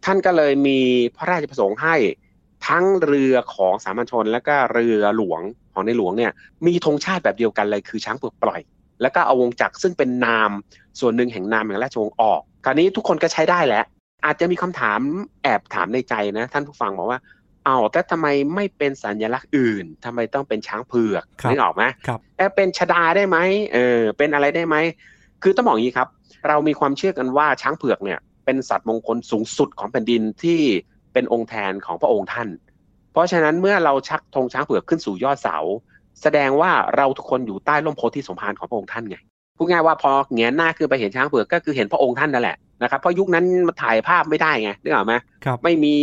[0.05, 0.79] ท่านก็เลยมี
[1.17, 1.95] พระราชประสงค์ให้
[2.67, 5.41] ทั้งเรือของสามัญชน และก็เรือหลวง
[5.73, 6.31] ของในหลวงเนี่ย
[6.65, 8.61] มีธงชาติแบบเดียวกันเลยคือช้างเปลือกปล่อย
[9.01, 10.51] แล้วก็เอาวงจักรซึ่งเป็นนาม
[10.99, 13.85] ส่วนหนึ่งแห่งนามแห่งราชวงศ์ออก คราวนี้ทุกคนก็ใช้ได้แล้ว
[14.25, 14.99] อาจจะมีคำถาม
[15.43, 17.19] แอบถามในใจนะ ท่านผู้ฟังบอกว่า
[17.65, 23.37] เอาวแต่ทำไมไม่เป็นสัญลักษณ์อื่นทำไมต้องเป็นช้างเผือกครับนึกออกไหมครับเอ๊ะเป็นชดาได้ไหม
[23.73, 24.75] เออเป็นอะไรได้ไหม
[25.43, 26.07] คือต้องบอกอย่างนี้ครับ
[26.47, 30.59] เรามีความเชื่อกันว่าช้างเผือกเนี่ย เป็นสัตว์มงคลสูงสุดของแผ่นดินที่
[31.13, 32.49] เป็นองค์แทนของพระองค์ท่าน
[33.11, 35.57] เพราะฉะนั้นเมื่อเราชักธงช้างเผือกขึ้นสู่ยอดเสา
[36.21, 39.17] แสดงว่าเราทุกคนอยู่ใต้ร่มโพธิสมภารของพระองค์ท่านไง
[39.57, 45.13] พูดง่ายว่าพอแงนหน้าขึ้นไปเห็นช้างเผือกก็คือเห็นพระองค์ท่านนั่นแหละ นะครับเพราะยุคนั้นมันถ่ายภาพไม่ได้ไงนึกออกไหม
[45.45, 45.95] ครับไม่มี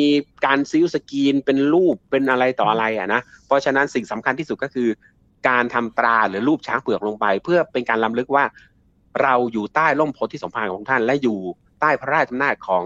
[0.46, 4.88] การซิลสกรีนเป็นรูปเป็นอะไรต่ออะไรอะนะเพราะฉะนั้นสิ่งสำคัญที่สุดก็คือ
[5.48, 8.44] การทำตราหรือรูปช้างเผือกลงไป เพื่อเป็นการล้ำลึกว่า
[9.22, 11.38] เราอยู่ใต้ร่มโพธิสมภารของท่าน และอยู่
[11.80, 12.84] ใต้พระราชอำนาจของ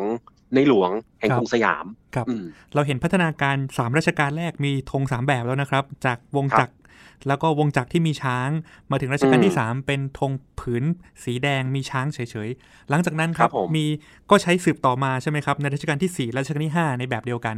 [0.54, 6.74] ในหลวงแห่งครับกรุงสยามครับอืมเราเห็นพัฒนาการ 3 ราชการแรกมีธง3 แบบแล้วนะครับ จากวงครับจักร
[7.28, 8.48] แล้วก็วงจักรที่มีช้าง
[8.90, 10.84] มาถึงรัชกาลที่อืม3เป็นธงผืน
[11.24, 13.86] สีแดงมีช้างเฉยๆ หลังจากนั้นครับครับผมมี
[14.30, 17.56] ก็ใช้สืบต่อมาใช่ไหมครับ ในรัชกาลที่4และรัชกาลที่ 5 ในแบบเดียวกัน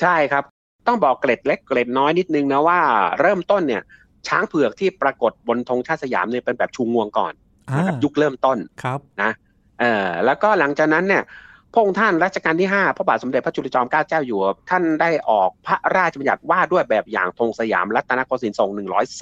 [0.00, 0.44] ใช่ครับ
[0.86, 2.80] ต้องบอกเกร็ดเล็กเกร็ดน้อยนิดนึงนะว่า
[3.20, 3.82] เริ่มต้นเนี่ย
[4.28, 7.32] ช้างเผือกที่ปรากฏบนธงชาติสยามเนี่ยเป็นแบบชูงวงก่อน
[7.76, 9.30] นะครับอ่ายุคเริ่มต้นครับนะ
[9.80, 11.22] เออแล้วก็หลังจากนั้นเนี่ย
[11.72, 18.70] พระองค์ท่านรัชกาลที่ 5 พระบาทสมเด็จพระจุลจอมเกล้าเจ้าอยู่หัวท่านได้ออกพระราชบัญญัติว่าด้วยแบบอย่างธงสยามรัตนโกสินทร์ทรง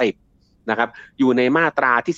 [0.09, 2.15] 110 นะครับ อยู่ในมาตราที่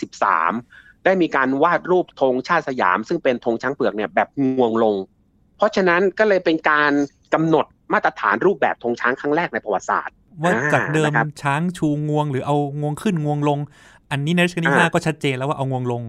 [0.50, 4.94] 13 ได้มีการวาดรูปธงชาติสยาม ซึ่งเป็นธงช้างเผือกเนี่ยแบบงวงลง
[5.56, 6.92] เพราะฉะนั้นก็เลยเป็นการ
[7.34, 13.58] กำหนดมาตรฐานรูปแบบธงช้างครั้งแรกในประวัติศาสตร์ว่าอ่าจากเดิมนะครับช้างชูงวง หรือเอางวงขึ้นงวงลง
[14.10, 16.02] อันนี้ในรัชกาลที่อ่า5ก็ชัดเจนแล้วว่าเอางวงลง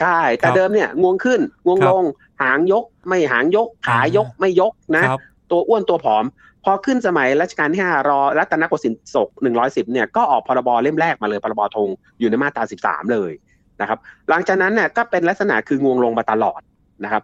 [0.00, 2.04] ใช่ แต่ครับเดิมเนี่ยงวงขึ้นงวงครับลง
[2.42, 5.20] หางยกไม่หางยก ขายกอ่าไม่ยกนะครับ
[5.50, 6.24] ตัวอ้วนตัวผอม
[6.64, 9.28] พอขึ้นสมัยรัชกาลที่5รอรัตนโกสินทร์ศก
[9.60, 11.88] 110เนี่ยก็ออกพรบเล่มแรกมาเลยพรบธง
[12.20, 13.32] อยู่ในมาตรา13เลย
[13.80, 13.98] นะครับ
[14.28, 16.60] หลังจากนั้นเนี่ยก็เป็นลักษณะคืองวงลงมาตลอด
[17.04, 17.22] นะครับ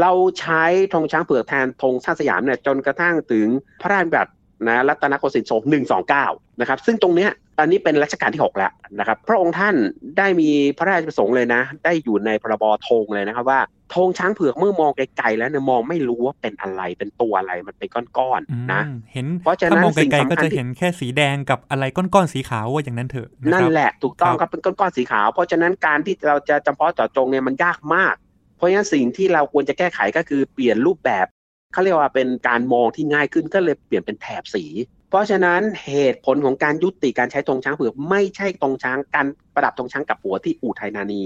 [0.00, 3.46] เราใช้ธงช้างเผือกแทนธงชาติสยามเนี่ยจนกระทั่งถึง
[3.82, 4.32] พระราชบัญญัติ
[4.66, 5.62] นะรัตนโกสินทร์ศก
[6.10, 9.74] 129นะครับ ซึ่งตรงเนี้ยอันนี้เป็นรัชกาลที่ 6 แล้วนะครับ พระองค์ท่าน
[10.18, 13.60] ได้มีพระราชประสงค์เลยนะ ได้อยู่ในพรบธงเลยนะครับว่า
[13.94, 28.14] ธงช้างเผือกเมื่อมองไกลๆแล้วเนี่ยมองไม่รู้ว่าเป็นอะไรเป็นตัวอะไรมันเป็นก้อนอืมๆนะ เห็นเพราะฉะนั้นถ้ามองไกสิ่งลๆสำคัญก็จะที่เห็นแค่สีแดงกับอะไรก้อนๆสีขาวว่าอย่างนั้นเถอะะนั่คนรับแหละถูกต้องครับครับเป็นก้อนๆสีขาว เพราะฉะนั้นการที่เราจะจำเพาะเจาะจงเนี่ยมันยากมาก
[28.56, 31.26] เพราะฉะนั้นสิ่งที่เราควรจะแก้ไขก็คือเปลี่ยนรูปแบบ
[31.72, 34.64] เขาเรียกว่าเป็นการมองที่ง่ายขึ้นก็เลยเปลี่ยนเป็นแถบสี
[35.10, 41.24] เพราะฉะนั้นเหตุผลของการยุติการใช้ธงช้างเผือกไม่ใช่ธงช้างการประดับธงช้างกับหัวที่อู่ไทยนานี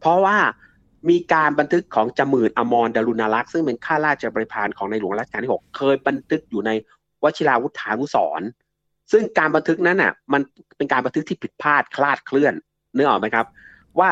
[0.00, 0.36] เพราะว่า
[1.10, 6.70] มีการบันทึกของจมื่นอมรดารุณารักษ์ซึ่งเป็นข้าราชบริพารของในหลวงรัชกาลที่ 6 เคยบันทึกอยู่ใน
[7.24, 8.48] วชิราวุธานุสรณ์
[9.12, 10.40] ซึ่งการบันทึกนั้นน่ะ มัน
[10.76, 12.54] เป็นการบันทึกที่ผิดพลาดคลาดเคลื่อน
[12.94, 13.46] เนื้อออกไหมครับ
[14.00, 14.10] ว่า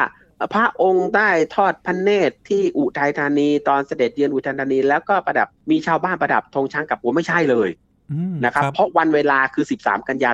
[0.55, 7.69] พระองค์ได้ทอดพระเนตรที่อุทัยธานีตอนเสด็จเยือนอุทัยธานี แล้วก็ประดับมีชาวบ้านประดับธงช้างกับหัวไม่ใช่เลย
[8.13, 10.31] อืมนะครับ เพราะวันเวลาคือ 13 กันยา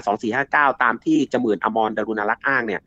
[0.74, 2.80] 2459 ตามที่จมื่นอมรดารุณารักษ์อ้างเนี่ย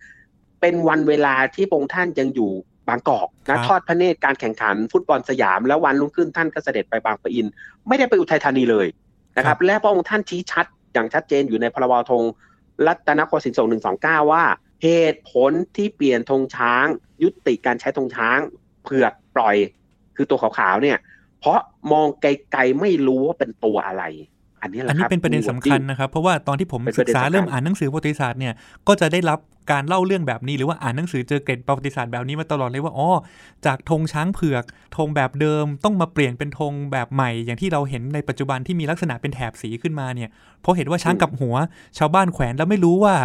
[0.62, 2.52] เป็นวันเวลาที่พระองค์ท่านยังอยู่
[2.87, 7.47] บางกอกนะทอดพระเนตรการแข่งขันฟุตบอลสยาม แล้ววันรุ่งขึ้นท่านก็เสด็จไปบางปะอิน
[7.87, 8.87] ไม่ได้ไปอุทัยธานีเลย
[9.37, 12.23] นะครับ และพระองค์ท่านชี้ชัดอย่างชัดเจนอยู่ในพรบธง
[12.87, 13.67] รัตนโกสินทร์ศก
[13.99, 14.43] 129ว่า
[14.83, 16.85] เหตุผลที่เปลี่ยนธงช้าง
[17.23, 18.39] ยุติการใช้ธงช้าง
[18.83, 19.55] เผือกปล่อย
[20.15, 20.97] คือตัวขาวๆเนี่ย
[21.39, 21.59] เพราะ
[21.91, 24.03] มองไกลๆไม่รู้ว่าเป็นตัวอะไร
[24.61, 28.53] อันนี้แหอันละคนี้รับเป็นประเด็นสำคัญนะครับ เพราะว่าตอนที่ผมเป็นปศึระกเด็นษาสำคัญเริ่มอ่านหนังสือประวัติศาสตร์เนี่ย
[28.87, 29.39] ก็จะได้รับ
[29.71, 33.10] การเล่าเรื่องแบบนี้หรือว่าอ่านหนังสือเจอเกร็ดประวัติศาสตร์แบบนี้มาตลอดเลยว่าอ๋อ
[33.65, 34.63] จากธงช้างเผือก
[34.97, 40.30] ธงแบบเดิมต้องมาเปลี่ยนเป็นธงแบบใหม่ อย่างที่เราเห็นในปัจจุบันที่มีลักษณะเป็นแถบสีขึ้นมาเนี่ย
[40.62, 41.56] เพราะเห็นว่าช้างกับหัว
[41.97, 43.15] ชาวบ้านแขวนแล้วไม่รู้ว่า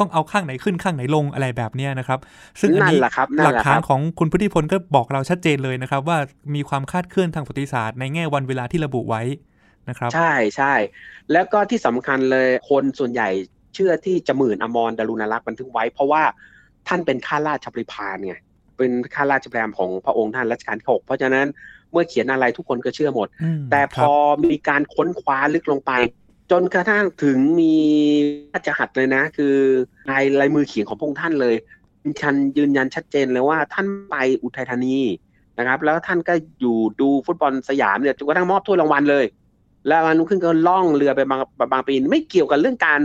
[0.00, 2.18] ต้องเอาข้างไหนขึ้นข้างไหนลงอะไรแบบเนี้ยนะครับ
[2.60, 6.18] ซึ่งอันนั่นนี้แหละครับนั่หนลักแหละคฐานรับของคุณพุทธิพลก็บอกเราชัดเจนเลยนะครับ ว่า
[6.54, 9.22] มีความคาดเคลื่อนทางประวัติศาสตร์ในแง่วันเวลาที่ระบุไว้
[9.88, 10.74] นะครับ ใช่ใช่
[11.32, 13.28] แล้วก็ที่สำคัญเลยคนส่วนใหญ่
[13.74, 16.22] เชื่อที่จมื่นอมรดารุณารักษ์บันทึกไว้ เพราะว่า
[16.88, 18.36] ท่านเป็นข้าราชบริพารไง
[18.78, 21.46] เป็นข้าราชบริพารของพระองค์ท่านรัชกาลที่หกเพราะฉะนั้น
[21.92, 25.92] เมื่อเขียนอะไรทุกคนก็เชื่อหมดอืมแต่พครัอบมีการค้นคว้าลึกลงไป
[26.50, 27.74] จนกระทั่งถึงมี
[28.52, 29.54] ราชหัตถ์เลยนะ คือ
[30.10, 31.54] ลายลายมือเขียนของพระองค์ท่านเลย
[32.04, 34.98] ยืนยันยืนยันชัดเจนเลยว่าท่านไปอุทัยธานี
[35.58, 39.24] นะครับ แล้วท่านก็อยู่ดูฟุตบอลสยามเนี่ยจนกระทั่งมอบถ้วยรางวัลเลย
[39.86, 41.40] แล้ววันรุ่งขึ้นก็ล่องเรือไปบาง
[41.72, 43.00] บางปีนไม่เกี่ยวกับเรื่องการ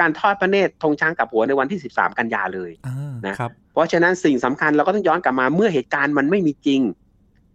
[0.00, 6.80] การทอดพระเนตรธงช้างกับหัวในวันที่ 13 กันยาเลยอ่านะครับ เพราะฉะนั้นสิ่งสำคัญเราก็ต้องย้อนกลับมาเมื่อเหตุการณ์มันไม่มีจริง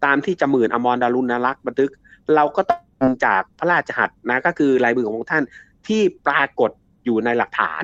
[0.06, 1.92] ตามที่จมื่นอมรดารุณารักษ์บันทึก
[2.36, 5.44] เราก็ต้องจากพระราชหัตถ์นะก็คือลายมือของพระองค์ท่าน
[5.88, 6.72] ที่ปรากฏ
[7.06, 7.84] อยู่ในหลักฐาน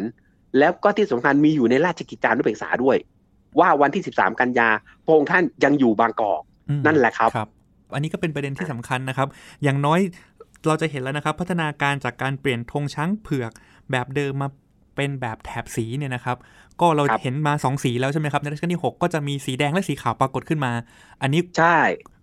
[0.60, 2.98] แล้วก็ที่สำคัญมีอยู่ในราชกิจจานุเบกษาด้วย
[3.60, 4.70] ว่าวันที่ 13 กันยา
[5.06, 7.50] พระองค์ท่านยังอยู่บางกอกอืมนั่นแหละครับครับ
[7.94, 9.28] อันนี้ก็เป็นประเด็นที่สำคัญนะครับ
[9.64, 10.00] อย่างน้อย
[10.68, 13.52] เราจะเห็นแล้วนะครับ พัฒนาการจากการเปลี่ยนธงช้างเผือก
[13.92, 14.50] แบบเดิมมา
[14.96, 16.38] เป็นแบบแถบสีเนี่ยนะครับ
[16.82, 20.72] ก็เราครับเห็นมาสองสีแล้วใช่ไหมครับในรัชกาลที่ 6 ก็จะมีสีแดงและสีขาวปรากฏขึ้นมา
[21.22, 21.78] อันนี้ใช่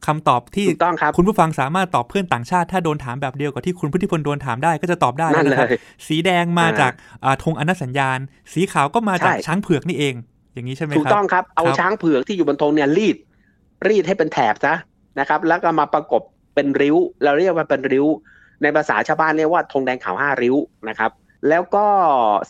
[0.06, 6.92] คำตอบที่ถูกต้องครับคุณผู้ฟังสามารถตอบเพื่อนต่างชาติ ถ้าโดนถามแบบเดียวกับที่คุณพุทธิพลโดนถามได้ก็จะตอบได้นั่นนะครับเลยสีแดงมาอ่าจาก
[7.24, 8.18] อ่าธงอนัตสัญญาณ
[8.52, 10.14] สีขาวก็มาจากใช่ช้างเผือกนี่เอง
[10.54, 13.16] อย่างนี้ใช่ไหมถูกครับต้องครับเอาครับช้างเผือกที่อยู่บนธงเนี่ยรีด
[13.88, 14.74] รีดให้เป็นแถบซะ
[15.20, 16.22] นะครับ แล้วก็มาประกบ
[16.54, 18.06] เป็นริ้ว เราเรียกว่าเป็นริ้ว
[18.62, 20.56] ในภาษาชาวบ้านเรียกว่าธงแดงขาวห้าริ้ว
[20.88, 21.10] นะครับ
[21.48, 21.86] แล้วก็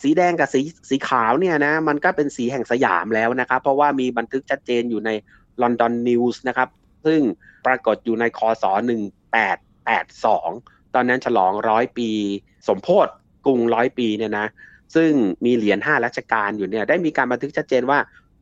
[0.01, 5.09] สีแดงกับสีสีขาวเนี่ยนะมันก็เป็นสีแห่งสยามแล้วนะครับ เพราะว่ามีบันทึกชัดเจนอยู่ใน
[5.61, 6.69] London News นะครับ
[7.05, 7.19] ซึ่ง
[7.65, 8.65] ปรากฏอยู่ในคศ
[9.83, 12.09] 1882 ตอนนั้นฉลองร้อยปี
[12.67, 13.07] สมโพธ
[13.45, 14.47] กรุงร้อยปีเนี่ยนะ
[14.95, 15.11] ซึ่ง
[15.45, 17.99] มีเหรียญ5รัชกาลอยู่เนี่ยได้มีการบันทึกชัดเจนว่า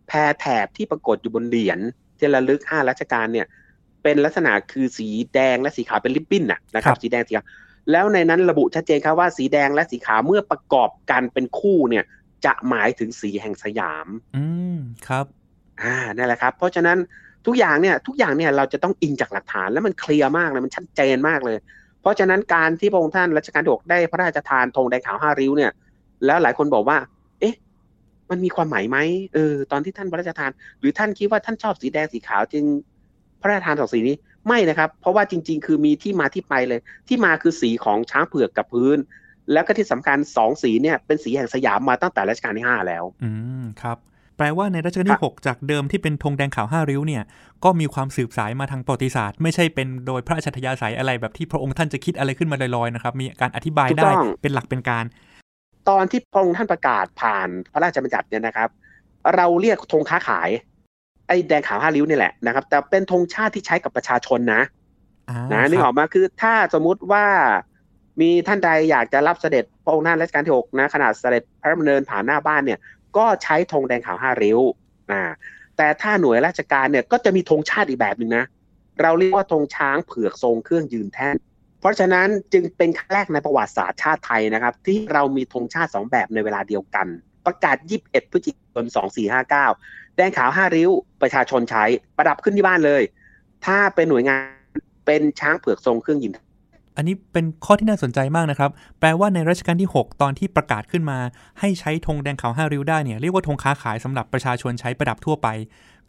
[0.07, 1.79] แพรแถบที่ปรากฏอยู่บนเหรียญ
[2.17, 3.47] ที่ระลึก5รัชกาลเนี่ย
[4.03, 7.47] เป็นลักษณะคือสีแดงและสีขาวเป็นริบบิ้นน่ะนะครับ สีแดงสีขาว
[7.91, 12.03] แล้วในนั้นระบุชัดเจนครับว่าสีแดงและสีขาวเมื่อประกอบกันเป็นคู่เนี่ย
[12.45, 14.43] จะหมายถึงสีแห่งสยาม อื
[14.75, 15.25] มครับ
[15.81, 16.97] อ่านั่นแหละครับ เพราะฉะนั้น
[17.45, 21.57] ทุกอย่างเนี่ย ทุกอย่างเนี่ยเราจะต้องอิงจากหลักฐานแล้วมันเคลียร์มากเลยมันชัดเจนมากเลย
[22.01, 25.71] เพราะฉะนั้นการที่พระองค์ท่านรัชกาลที่หกได้พระราชทานธงแดงขาวห้าริ้วเนี่ย
[26.25, 26.97] แล้วหลายคนบอกว่า
[27.39, 27.55] เอ๊ะ
[28.29, 28.97] มันมีความหมายไหม
[29.33, 32.63] เออ ตอนที่ท่านพระราชทาน หรือท่านคิดว่าท่านชอบสีแดงสีขาวจึง
[33.41, 34.15] พระราชทานสองสีนี้
[34.47, 38.97] ไม่นะครับ เพราะว่าจริง ๆ คือมีที่มาที่ไปเลย ที่มาคือสีของช้างเผือกกับพื้น
[39.51, 43.29] แล้วก็ที่สำคัญสองสีเนี่ยเป็นสีแห่งสยามมาตั้งแต่รัชกาลที่ห้าแล้ว อื
[43.63, 43.97] มครับ
[44.37, 47.23] แปลว่าในรัชกาลที่ 6 จากเดิมที่เป็นธงแดงขาวห้าริ้วเนี่ย
[47.63, 55.05] ก็มีความสืบสายมาทางประวัติศาสตร์ ไม่ใช่เป็นโดยพระราชทยาศัยอะไรแบบที่พระองค์ท่านจะคิดอะไรขึ้นมาลอยๆนะครับมีการอธิบายถูกได้ต้องเป็นหลักเป็นการ
[55.89, 58.69] ตอนที่พระองค์ท่านประกาศผ่านพระราชบัญญัติเนี่ยนะครับ
[59.35, 60.49] เราเรียกธงค้าขาย
[61.31, 64.61] ไอ้แดงขาวห้าริ้วนี่แหละนะครับ แต่เป็นธงชาติที่ใช้กับประชาชนนะ
[65.29, 67.25] อ่านะนึกคอรัอบกมาคือถ้าสมมุติว่า
[68.21, 72.79] มีท่านใดอยากจะรับเสด็จพระองค์ท่านรัชกาลที่หกนะขนาดเสด็จพระดำเนินผ่านหน้าบ้านเนี่ย
[73.17, 74.59] ก็ใช้ธงแดงขาวห้าริ้ว
[75.11, 75.21] นะ
[75.77, 78.45] แต่ถ้าหน่วยราชการเนี่ยก็จะมีธงชาติอีกแบบหนึ่งนะ
[79.01, 81.35] เราเรียกว่าธงช้างเผือกทรงเครื่องยืนแท่น
[81.79, 87.07] เพราะฉะนั้นจึงเป็นครั้งแรกในประวัติศาสตร์ชาติไทยนะครับ ที่เรามีธงชาติสองแบบในเวลาเดียวกัน
[87.45, 87.77] ประกาศ
[88.07, 88.85] 21 พฤศจิกายน
[89.51, 90.89] 2459 แดงขาว 5 ริ้ว
[91.21, 91.83] ประชาชนใช้
[92.17, 93.03] ประดับขึ้นที่บ้านเลย
[93.65, 94.43] ถ้าเป็นหน่วยงาน
[95.05, 96.31] เป็นช้างเผือกทรงเครื่องยิน
[96.97, 101.19] อันนี้เป็นข้อที่น่าสนใจมากนะครับ แปลว่าในรัชกาลที่ 6 ตอนที่ประกาศขึ้นมา
[101.59, 105.47] ให้ใช้ธงแดงขาวห้าริ้วได้เนี่ยเรียกว่าธงค้าขายสำหรับประชาชนใช้ประดับทั่วไป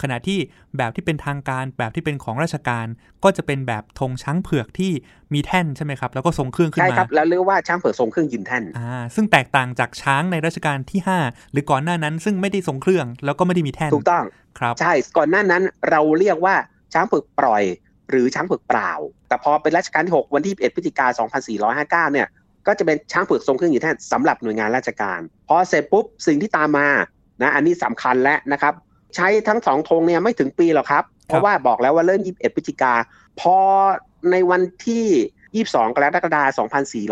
[0.03, 0.39] ขณะที่
[0.77, 2.87] แบบที่เป็นทางการแบบที่เป็นของราชการ
[3.25, 4.93] ก็จะเป็นแบบธงช้างเผือกที่
[5.35, 14.25] มีแท่นใช่ไหมครับ แล้วก็ทรงเครื่องขึ้นใช่มาครับแล้วเรียกว่าช้างเผือกทรงเครื่องยืนแท่นอ่าซึ่งแตกต่างจากช้างในรัชกาลที่ 5 หรือก่อนหน้านั้น ซึ่งไม่ได้ทรงเครื่องแล้วก็ไม่ได้มีแท่นถูกต้อง
[14.59, 16.55] ครับ ใช่ก่อนหน้านั้นเราเรียกว่า
[16.93, 17.63] ช้างเผือกปล่อย
[18.11, 18.91] หรือช้างเผือกเปล่า
[19.29, 21.29] แต่พอเป็นรัชกาลที่ 6 วันที่21พฤศจิกายน
[21.69, 22.29] 2459 เนี่ย
[22.67, 26.89] ก็จะเป็นช้างเผือกทรงเครื่องยืนแท่นสำหรับหน่วยงานราชการ พอเสร็จปุ๊บสิ่งที่ตามมา
[27.43, 28.75] นะอันนี้สำคัญแล้วนะครับ
[29.17, 32.95] ใช้ทั้งสองธงเนี่ยไม่ถึงปีหรอกครับ เพราะว่าบอกแล้วว่าเริ่ม 21 พฤศจิกา
[33.41, 33.57] พอ
[34.33, 36.69] ในวันที่ 22 กรกฎาคม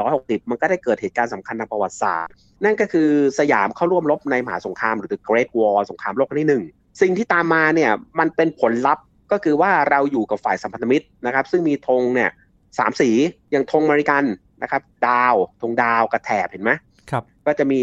[0.09, 2.33] 2460 มันก็ได้เกิดเหตุการณ์สำคัญทางประวัติศาสตร์
[2.65, 6.65] นั่นก็คือสยามเข้าร่วมรบในมหาสงครามหรือ The Great War สงครามโลกครั้งที่หนึ่ง
[7.01, 12.31] สิ่งที่ตามมาเนี่ยมันเป็นผลลัพธ์ ก็คือว่าเราอยู่กับฝ่ายสัมพันธมิตรนะครับ ซึ่งมีธงเนี่ย
[12.79, 13.11] สามสี
[13.51, 14.25] อย่างธงอเมริกัน
[14.63, 16.71] นะครับ ดาวธงดาวกระแถบเห็นไหม
[17.11, 17.81] ครับ ก็จะมี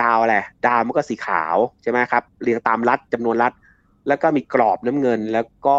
[0.00, 3.52] ดาวอะไรดาวมันก็สีขาวใช่ไหมครับเรียงตามรัฐจำนวนรัฐ
[4.08, 5.78] แล้วก็มีกรอบน้ำเงิน แล้วก็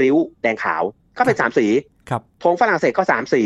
[0.00, 0.82] ริ้วแดงขาว
[1.18, 1.66] ก็เป็นสามสี
[2.10, 3.42] ครับธงฝรั่งเศสก็สามสี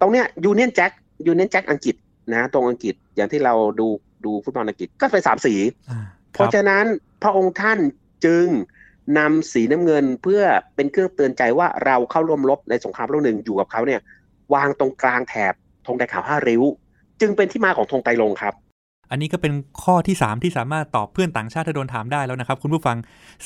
[0.00, 0.90] ตรงเนี้ย Union Jack
[1.26, 1.94] Union Jack อังกฤษ
[2.32, 3.88] นะตรงอังกฤษอย่างที่เราดู
[4.24, 5.54] ดูฟุตบอลอังกฤษก็เป็นสามสี
[5.90, 6.00] อ่า
[6.32, 6.84] เพราะฉะนั้น
[7.22, 7.78] พระองค์ท่าน
[8.24, 8.46] จึง
[9.18, 10.42] นำสีน้ำเงินเพื่อ
[10.76, 14.00] เป็นเครื่องเตือนใจว่าเราเข้าร่วมรบในสงครามโลกหนึ่งอยู่กับเขาเนี่ย
[14.54, 15.54] วางตรงกลางแถบ
[15.86, 16.62] ธงแดงขาวห้าริ้ว
[17.20, 18.54] จึงเป็นที่มาของธงไตรรงค์ครับ
[19.10, 22.96] อันนี้ก็เป็นข้อที่ 3 ที่สามารถตอบเพื่อนต่างชาติถ้าโดนถามได้แล้วนะครับ คุณผู้ฟัง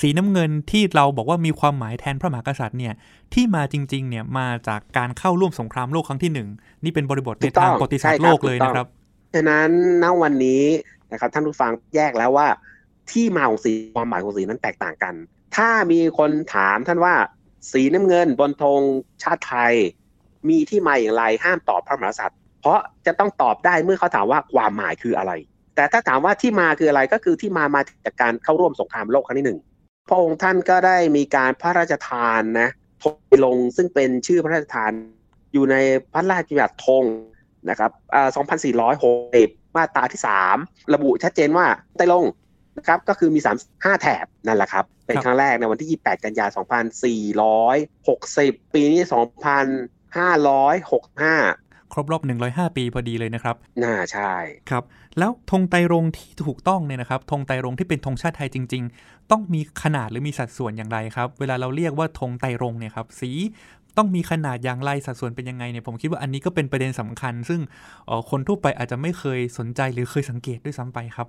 [0.01, 2.95] สีน้ำเงินที่เราบอกว่ามีความหมายแทนพระมหากษัตริย์เนี่ย
[3.35, 6.49] ที่มาจริงๆเนี่ยมาจากการเข้าร่วมสงครามโลกครั้งที่หนึ่ง
[6.85, 8.87] นี่เป็นบริบทถูในกต้องทางประวัติศาสตร์ใช่ครับโลกเลยถูกต้องนะครับ
[9.35, 9.71] ฉะนั้น
[10.03, 10.63] ณวันนี้
[11.13, 12.47] นะครับท่านผู้ฟังแยกแล้วว่า
[13.11, 15.15] ที่มาของสีความหมายของสีนั้นแตกต่างกัน
[15.57, 17.15] ถ้ามีคนถามท่านว่า
[17.73, 18.81] สีน้ำเงินบนธง
[19.23, 19.75] ชาติไทย
[20.49, 25.33] มีที่มาอย่างไรห้ามตอบพระมหากษัตริย์ เพราะจะต้องตอบได้เมื่อเขาถามว่าความหมายคืออะไร
[25.77, 29.59] แต่ถ้าถามว่าที่มาคืออะไรก็คือที่มามาจากการเข้าร่วมสงครามโลกครั้งที่หนึ่ง
[30.09, 32.69] พระองค์ท่านก็ได้มีการพระราชทานนะ
[33.03, 34.93] ธงลงซึ่งเป็นชื่อพระราชทาน
[35.53, 35.77] อยู่ใน
[36.13, 37.05] พระราชบัญญัติธง
[37.71, 37.91] นะครับ
[38.79, 40.21] 2460 มาตราที่
[40.57, 42.25] 3 ระบุชัดเจนว่าไตรรง
[42.79, 46.49] นะครับก็คือมี 3 5 แถบนั่นแหละครับ เป็นครับครั้งแรกในวันที่ 28 กันยาย
[46.83, 46.85] น
[48.65, 49.13] 2460 ปีนี้ 2565
[51.93, 54.33] ครบรอบ 105 ปีพอดีเลยนะครับ น่าใช่
[54.71, 54.85] ครับ
[55.19, 63.31] แล้วธงไตรรงค์ที่ถูกต้องเนี่ยนะครับธงไตรรงค์ที่เป็นธงชาติไทยจริง ๆ ต้องมีขนาดหรือมีสัดส่วนอย่างไรครับ เวลาเราเรียกว่าธงไตรรงค์เนี่ยครับ สี
[63.97, 67.61] ต้องมีขนาดอย่างไรสัดส่วนเป็นยังไงเนี่ยผมคิดว่าอันนี้ก็เป็นประเด็นสำคัญ ซึ่ง
[68.07, 71.29] เอ่อคนทั่วไปอาจจะไม่เคยสนใจหรือเคยสังเกตด้วยซ้ำไปครับ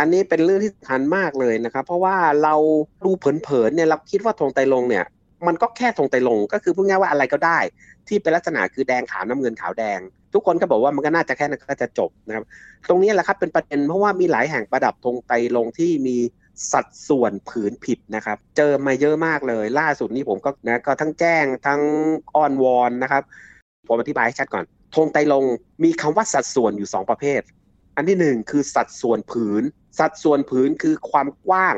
[0.00, 2.54] อันนี้เป็นเรื่องที่สำคัญมากเลยนะครับ เพราะว่าเรา
[3.04, 5.04] ดูเผินๆเนี่ยเราคิดว่าธงไตรรงเนี่ย
[5.46, 7.58] มันก็แค่ธงไตรรงก็คือพูดง่ายว่าอะไรก็ได้
[8.08, 10.00] ที่เป็นลักษณะคือแดงขาวน้ำเงินขาวแดง
[10.34, 12.44] ทุกคนก็บอกว่ามันก็น่าจะแค่นั้นก็จะจบนะครับ
[12.88, 16.16] ตรงนี้แหละครับเป็นประเด็นเพราะว่ามีหลายแห่งประดับธงไตรรงที่มี
[16.72, 21.80] สัดส่วนผืนผิดนะครับ เจอมาเยอะมากเลย ล่าสุดนี้ผมก็นะก็ทั้งแจ้งทั้ง
[22.34, 23.22] อ้อนวอนนะครับ
[23.88, 25.44] ผมอธิบายให้ชัดก่อนธงไตรรง
[25.84, 27.40] มีคำว่าสัดส่วนอยู่สองประเภท
[27.96, 29.62] อันที่หนึ่งคือสัดส่วนผืน
[29.98, 31.74] สัดส่วนผืนคือความกว้าง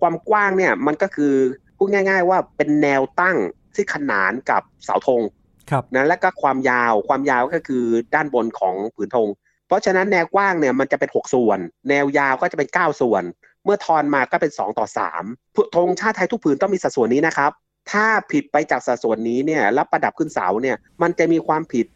[0.00, 1.34] ความกว้างเนี่ยมันก็คือ
[1.76, 3.36] พูดง่าย ๆ ว่าเป็นแนวตั้ง
[3.74, 5.22] ที่ขนานกับเสาธง
[5.70, 9.28] ครับนะและก็ความยาวความยาวก็คือด้านบนของผืนธง
[9.66, 11.58] เพราะฉะนั้นแนวกว้างเนี่ยมันจะเป็น 6 ส่วน
[11.90, 13.22] แนวยาวก็จะเป็น 9 ส่วน
[13.64, 14.86] เมื่อทอนมาก็เป็น 2 ต่อ
[15.30, 17.52] 3ธงชาติไทยทุกผืนต้องมีสัดส่วนนี้นะครับ
[17.92, 21.86] ถ้าผิดไปจากสัดส่วนนี้เนี่ยแล้วประดับขึ้นเสาเนี่ยมันจะมีความผิด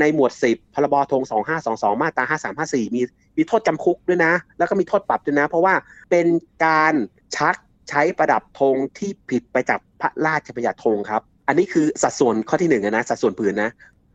[0.00, 1.22] ในหมวด 10 พรบธง
[1.62, 2.24] 2522 มาตรา
[2.64, 3.00] 5354 มี
[3.36, 5.74] มีโทษจำคุกด้วยนะ แล้วก็มีโทษปรับด้วยนะ เพราะว่า
[6.10, 6.26] เป็น
[6.64, 6.94] การ
[7.36, 7.56] ชัก
[7.90, 13.70] ใช้ประดับธงที่ผิดไปจากพระราชบัญญัติธงครับ อันนี้คือสัดส่วนข้อที่หนึ่งอะนะสัดส่วนผืนนะ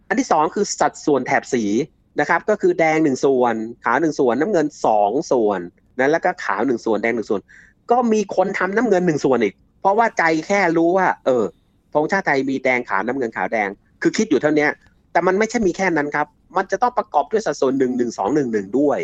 [0.10, 1.63] อันที่สองคือสัดส่วนแถบสี
[2.19, 5.60] นะครับก็คือแดงหนึ่งส่วน ขาวหนึ่งส่วน น้ำเงินสองส่วน
[5.99, 7.41] นะแล้วก็ขาวหนึ่งส่วนแดงหนึ่งส่วน
[7.91, 11.44] ก็มีคนทำน้ำเงินหนึ่งส่วนอีก เพราะว่าใจแค่รู้ว่า เออ
[11.94, 13.70] ธงชาติไทยมีแดงขาวน้ำเงินขาวแดง
[14.02, 14.68] คือคิดอยู่เท่านี้
[15.12, 19.00] แต่มันไม่ใช่มีแค่นั้นครับ มันจะต้องประกอบด้วยสัดส่วนหนึ่งหนึ่งสองหนึ่งหนึ่งด้วย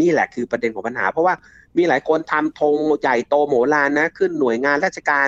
[0.00, 1.34] นี่แหละคือประเด็นของปัญหา เพราะว่า
[1.76, 5.26] มีหลายคนทำธงใหญ่โตโหมลานนะ ขึ้นหน่วยงานราชการ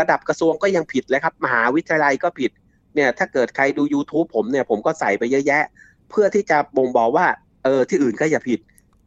[0.00, 2.50] ระดับกระทรวงก็ยังผิดเลยครับ มหาวิทยาลัยก็ผิด
[2.94, 5.64] เนี่ยถ้าเกิดใครดู YouTube ผมเนี่ยผมก็ใส่ไปเยอะแยะ
[6.10, 7.26] เพื่อที่จะบ่งบอกว่า
[7.64, 8.60] เออที่อื่นก็อย่าผิด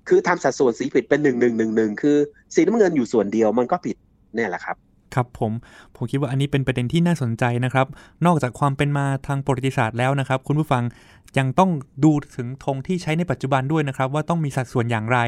[0.09, 2.17] คือทำสัดส่วนสีผิดเป็นหนึ่งหนึ่งหนึ่งหนึ่งคือ
[2.55, 3.97] สีน้ำเงินอยู่ส่วนเดียวมันก็ผิด
[4.35, 4.75] เนี่ยแหละครับ
[5.15, 5.51] ครับผม
[5.95, 7.87] ผมคิดว่าอันนี้เป็นประเด็นที่น่าสนใจนะครับ
[8.25, 10.83] นอกจากความเป็นมาทางประวัติศาสตร์แล้วนะครับ คุณผู้ฟัง
[11.37, 11.71] ยังต้อง
[12.03, 15.19] ดูถึงธงที่ใช้ในปัจจุบันด้วยนะครับ ว่าต้องมีสัดส่วนอย่างไร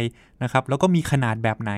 [0.44, 1.72] นะครับ แล้วก็มีขนาดแบบไหน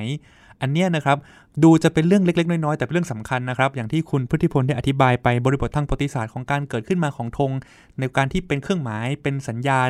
[0.61, 1.17] อันเนี้ยนะครับ
[1.63, 7.51] ดูจะเป็นเรื่องเล็ก ๆ น้อยๆแต่เป็นเรื่องสำคัญนะครับ อย่างที่คุณพุทธิพลได้อธิบายไปบริบททางประวัติศาสตร์ของการเกิดขึ้นมาของธง
[7.99, 9.89] ในการที่เป็นเครื่องหมายเป็นสัญญาณ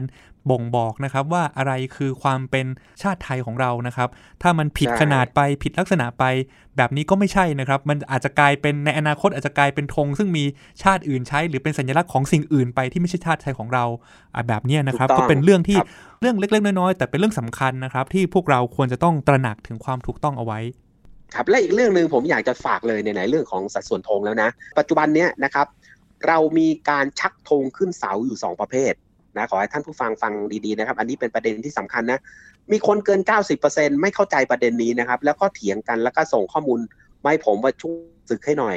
[0.49, 2.65] บ่งบอกนะครับว่าอะไรคือความเป็น
[3.01, 4.10] ชาติไทยของเรานะครับ
[4.41, 6.23] ถ้ามันผิดใช่ขนาดไปผิดลักษณะไป
[6.77, 10.43] แบบนี้ก็ไม่ใช่นะครับ มันอาจจะกลายเป็นในอนาคตอาจจะกลายเป็นธงซึ่งมี
[10.84, 13.86] ชาติอื่นใช้ หรือเป็นสัญลักษณ์ของสิ่งอื่นไปที่ไม่ใช่ชาติไทยของเรา
[14.36, 15.88] อะแบบเนี้ยนะครับถูกต้ก็องเป็นเรื่องที่ครับ
[16.21, 20.60] เรื่องเล็ก ๆ น้อยๆแต่เป็นเรื่องสำคัญนะครับ ที่พวกเราควรจะต้องตระหนักถึงความถูกต้องเอาไว้
[21.36, 25.67] ครับและอีกเรื่องหนึ่งผมอยากจะฝากเลยในไหนเรื่องของสัดส่วนธงแล้วนะ ปัจจุบันเนี้ยนะครับ
[26.27, 28.93] เรามีการชักธงขึ้นเสาอยู่ 2 ประเภท
[29.36, 30.34] นะขอให้ท่านผู้ฟังฟัง
[30.65, 32.19] ดีๆนะครับ อันนี้เป็นประเด็นที่สำคัญนะ
[32.71, 33.21] มีคนเกิน
[33.62, 36.80] 90%ไม่เข้าใจประเด็นนี้นะครับ แล้วก็เถียงกันแล้วก็ส่งข้อมูล
[37.21, 37.97] ไมาให้ผมว่าช่วย
[38.30, 38.75] สึกให้หน่อย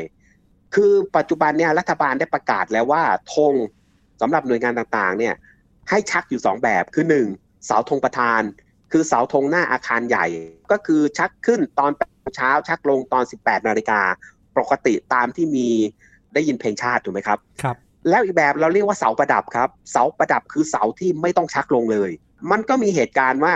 [0.74, 3.02] คือปัจจุบันเนี่ยรัฐบาลได้ประกาศแล้วว่า
[3.34, 3.54] ธง
[4.20, 5.34] สำหรับหน่วยงานต่างๆเนี่ย
[5.90, 8.42] ให้ชักอยู่ 2 แบบคือ 1 เสาธงประธาน
[8.92, 10.26] คือเสาธงหน้าอาคารใหญ่
[10.70, 14.00] ก็คือชักขึ้นตอน8โมงเช้าชักลงตอน 18นาฬิกา
[14.58, 15.68] ปกติตามที่มี
[16.34, 17.76] ได้ยินเพลงชาติถูกไหมครับครับ
[18.08, 22.10] แล้วอีกแบบเราเรียกว่าเสาประดับครับ เสาประดับคือเสาที่ไม่ต้องชักลงเลย
[22.50, 23.54] มันก็มีเหตุการณ์ว่า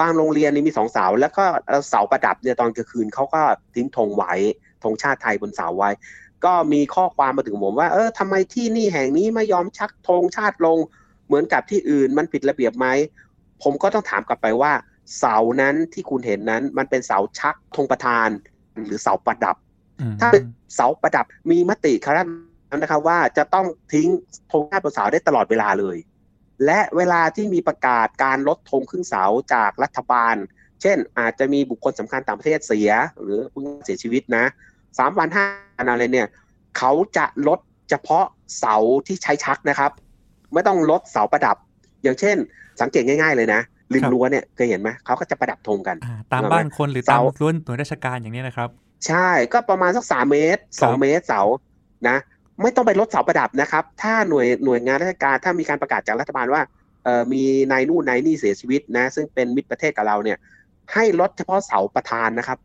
[0.00, 1.44] บางโรงเรียนนี่มีสองเสา แล้วก็
[1.88, 3.42] เสาประดับเนี่ยตอนกลางคืนเขาก็
[3.74, 4.32] ทิ้งธงไว้
[4.82, 5.90] ธงชาติไทยบนเสาไว้
[6.44, 10.78] ก็มีข้อความมาถึงผมว่า เออทำไมที่นี่แห่งนี้ไม่ยอมชักธงชาติลง
[11.32, 12.86] เหมือนกับที่อื่นมันผิดระเบียบไหม
[13.62, 14.72] ผมก็ต้องถามกลับไปว่า
[15.18, 18.28] เสานั้นที่คุณเห็นนั้น มันเป็นเสาชักธงประธาน
[18.86, 19.56] หรือเสาประดับ
[20.00, 20.42] อืมถ้าเป็น
[20.74, 22.22] เสาประดับมีมติคณะ
[22.76, 24.08] นะครับว่าจะต้องทิ้ง
[24.50, 25.96] ธงชาติบนเสาได้ตลอดเวลาเลย
[26.66, 30.34] และเวลาที่มีประกาศการลดธงขึ้นเสาจากรัฐบาล
[30.82, 32.90] เช่น อาจจะมีบุคคลสำคัญต่างประเทศเสีย
[33.22, 34.44] หรือเพิ่งเสียชีวิตนะ
[34.98, 35.44] สามวันห้า
[35.76, 36.28] วันอะไรเนี่ย
[36.78, 37.58] เขาจะลด
[37.90, 38.24] เฉพาะ
[38.58, 39.90] เสาที่ใช้ชักนะครับ
[40.54, 41.56] ไม่ต้องลดเสาประดับ
[42.02, 42.36] อย่างเช่น
[42.80, 43.60] สังเกตง่ายๆเลยนะ
[43.94, 48.68] ริมรั้วเนี่ยเคยเห็นไหมเขาก็จะประดับธงกันอ่าตามบ้านคนหรือตามเสารั้วหน่วยราชการอย่างเนี้ยนะครับ
[49.06, 51.42] ใช่ก็ประมาณสักสามเมตรสองครับเมตรเสา
[52.08, 52.16] นะ
[52.62, 56.62] ไม่ต้องไปลดเสาประดับนะครับ ถ้าหน่วยหน่วยงานราชการถ้ามีการประกาศจากรัฐบาลว่า
[57.04, 60.38] เอ่อมีนายนู่นนายนี่เสียชีวิตนะซึ่งเป็นมิตรประเทศกับเราเนี่ย
[60.92, 62.58] ให้ลดเฉพาะเสาประธานนะครับ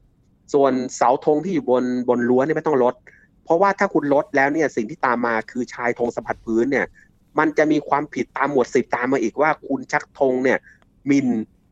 [0.53, 2.93] ส่วนเสาธงที่อยู่บนบนรั้วเนี่ยไม่ต้องลด
[3.45, 6.85] เพราะว่าถ้าคุณลดแล้วเนี่ยสิ่งที่ตามมาคือชายธงสัมผัสพื้นเนี่ย
[7.39, 10.57] มันจะมีความผิดตามหมวดสิบตามมาอีกว่า คุณชักธงเนี่ย
[11.07, 11.27] หมิน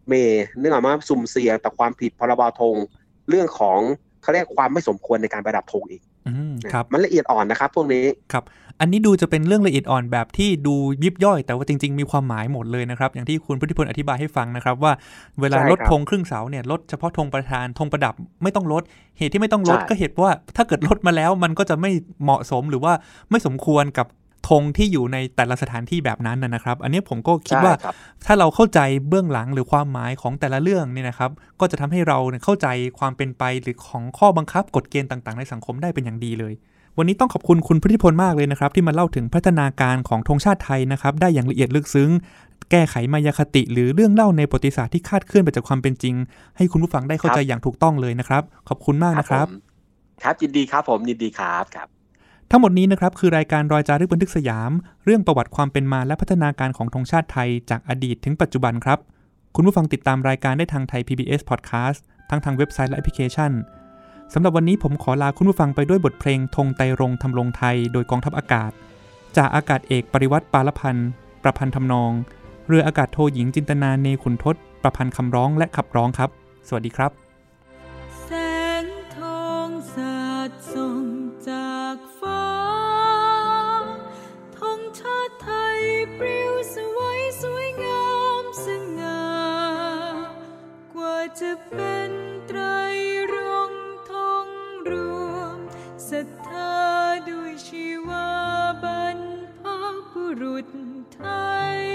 [0.08, 0.13] เม
[0.58, 2.75] เนื่องมาสุ่มเสี่ยงต่อความผิดพรบธง
[3.30, 3.80] เรื่องของ
[4.21, 8.43] เขาเรียกความไม่สมควรในการประดับธงอีกอืมนะครับมันละเอียดอ่อนนะครับพวกนี้ครับ
[8.80, 14.91] อันนี้ดูจะเป็นเรื่องละเอียดอ่อนแบบที่ดูยิบย่อย แต่ว่าจริง ๆ มีความหมายหมดเลยนะครับ อย่างที่คุณพุทธิพลอธิบายให้ฟังนะครับว่า
[15.41, 18.84] เวลาใช่ลดครับธงครึ่งเสาเนี่ยลดเฉพาะธงประธานธงประดับไม่ต้องลด
[19.17, 21.91] เหตุที่ไม่ต้องลดใช่ก็เหตุว่าถ้าเกิดลดมาแล้วมันก็จะไม่
[22.23, 22.93] เหมาะสมหรือว่า
[23.30, 24.08] ไม่สมควรกับ
[24.49, 32.67] ธงที่อยู่ในแต่ละสถานที่แบบนั้นนะนะครับ อันนี้ผมก็คิดว่าใช่ครับถ้าเราเข้าใจเบื้องหลังหรือความหมายของแต่ละเรื่องเนี่ยนะครับ ก็จะทำให้เราเนี่ยเข้าใจ
[32.99, 36.53] ความเป็นไปหรือของข้อบังคับกฎเกณฑ์ต่างๆ ในสังคมได้เป็นอย่างดีเลย
[36.97, 42.10] วันนี้ต้องขอบคุณคุณพุทธิพลมากเลยนะครับ ที่มาเล่าถึงพัฒนาการของธงชาติไทยนะครับ ได้อย่างละเอียดลึกซึ้ง
[42.71, 46.15] แก้ไขมายาคติ หรือเรื่องเล่าในประวัติศาสตร์ที่คาดเคลื่อนไปจากความเป็นจริง
[46.58, 49.60] ให้คุณผู้ฟังได้เข้าใจอย่างถูกต้องเลยนะครับ ขอบคุณมากนะครับผม
[50.23, 51.87] ครับยินดีครับผมยินดีครับครับ
[52.52, 54.71] ทั้งหมดนี้นะครับคือรายการรอยจารึกบันทึกสยาม
[55.06, 59.00] เรื่องประวัติความเป็นมาและพัฒนาการของธงชาติไทยจากอดีตถึงปัจจุบันครับ
[59.56, 63.52] คุณผู้ฟังติดตามรายการได้ทางไทย PBS Podcast ทั้งทางเว็บไซต์และแอปพลิเคชัน
[64.33, 68.71] สำหรับวันนี้ผมขอลาคุณผู้ฟังไปด้วยบทเพลงธงไตรรงทำลงไทยโดยกองทัพอากาศ
[69.37, 71.10] จากอากาศเอกปริวัติปาลพันธ์
[71.43, 72.12] ประพันธ์ทำนอง
[72.67, 76.29] เรืออากาศโทหญิงจินตนาเนขุนทศประพันธ์คำร้องและขับร้องครับ
[76.67, 77.25] สวัสดีครับ
[91.42, 92.12] จะเป็น
[92.48, 92.62] ไตร
[93.33, 93.36] ร
[93.71, 93.73] ง
[94.10, 94.48] ทอง
[94.90, 94.92] ร
[95.31, 95.58] วม
[96.10, 96.75] ศรัทธา
[97.29, 98.29] ด้วยชีวา
[98.83, 99.19] บรร
[99.60, 99.62] พ
[100.12, 100.67] บุรุษ
[101.13, 101.21] ไท
[101.77, 101.94] ย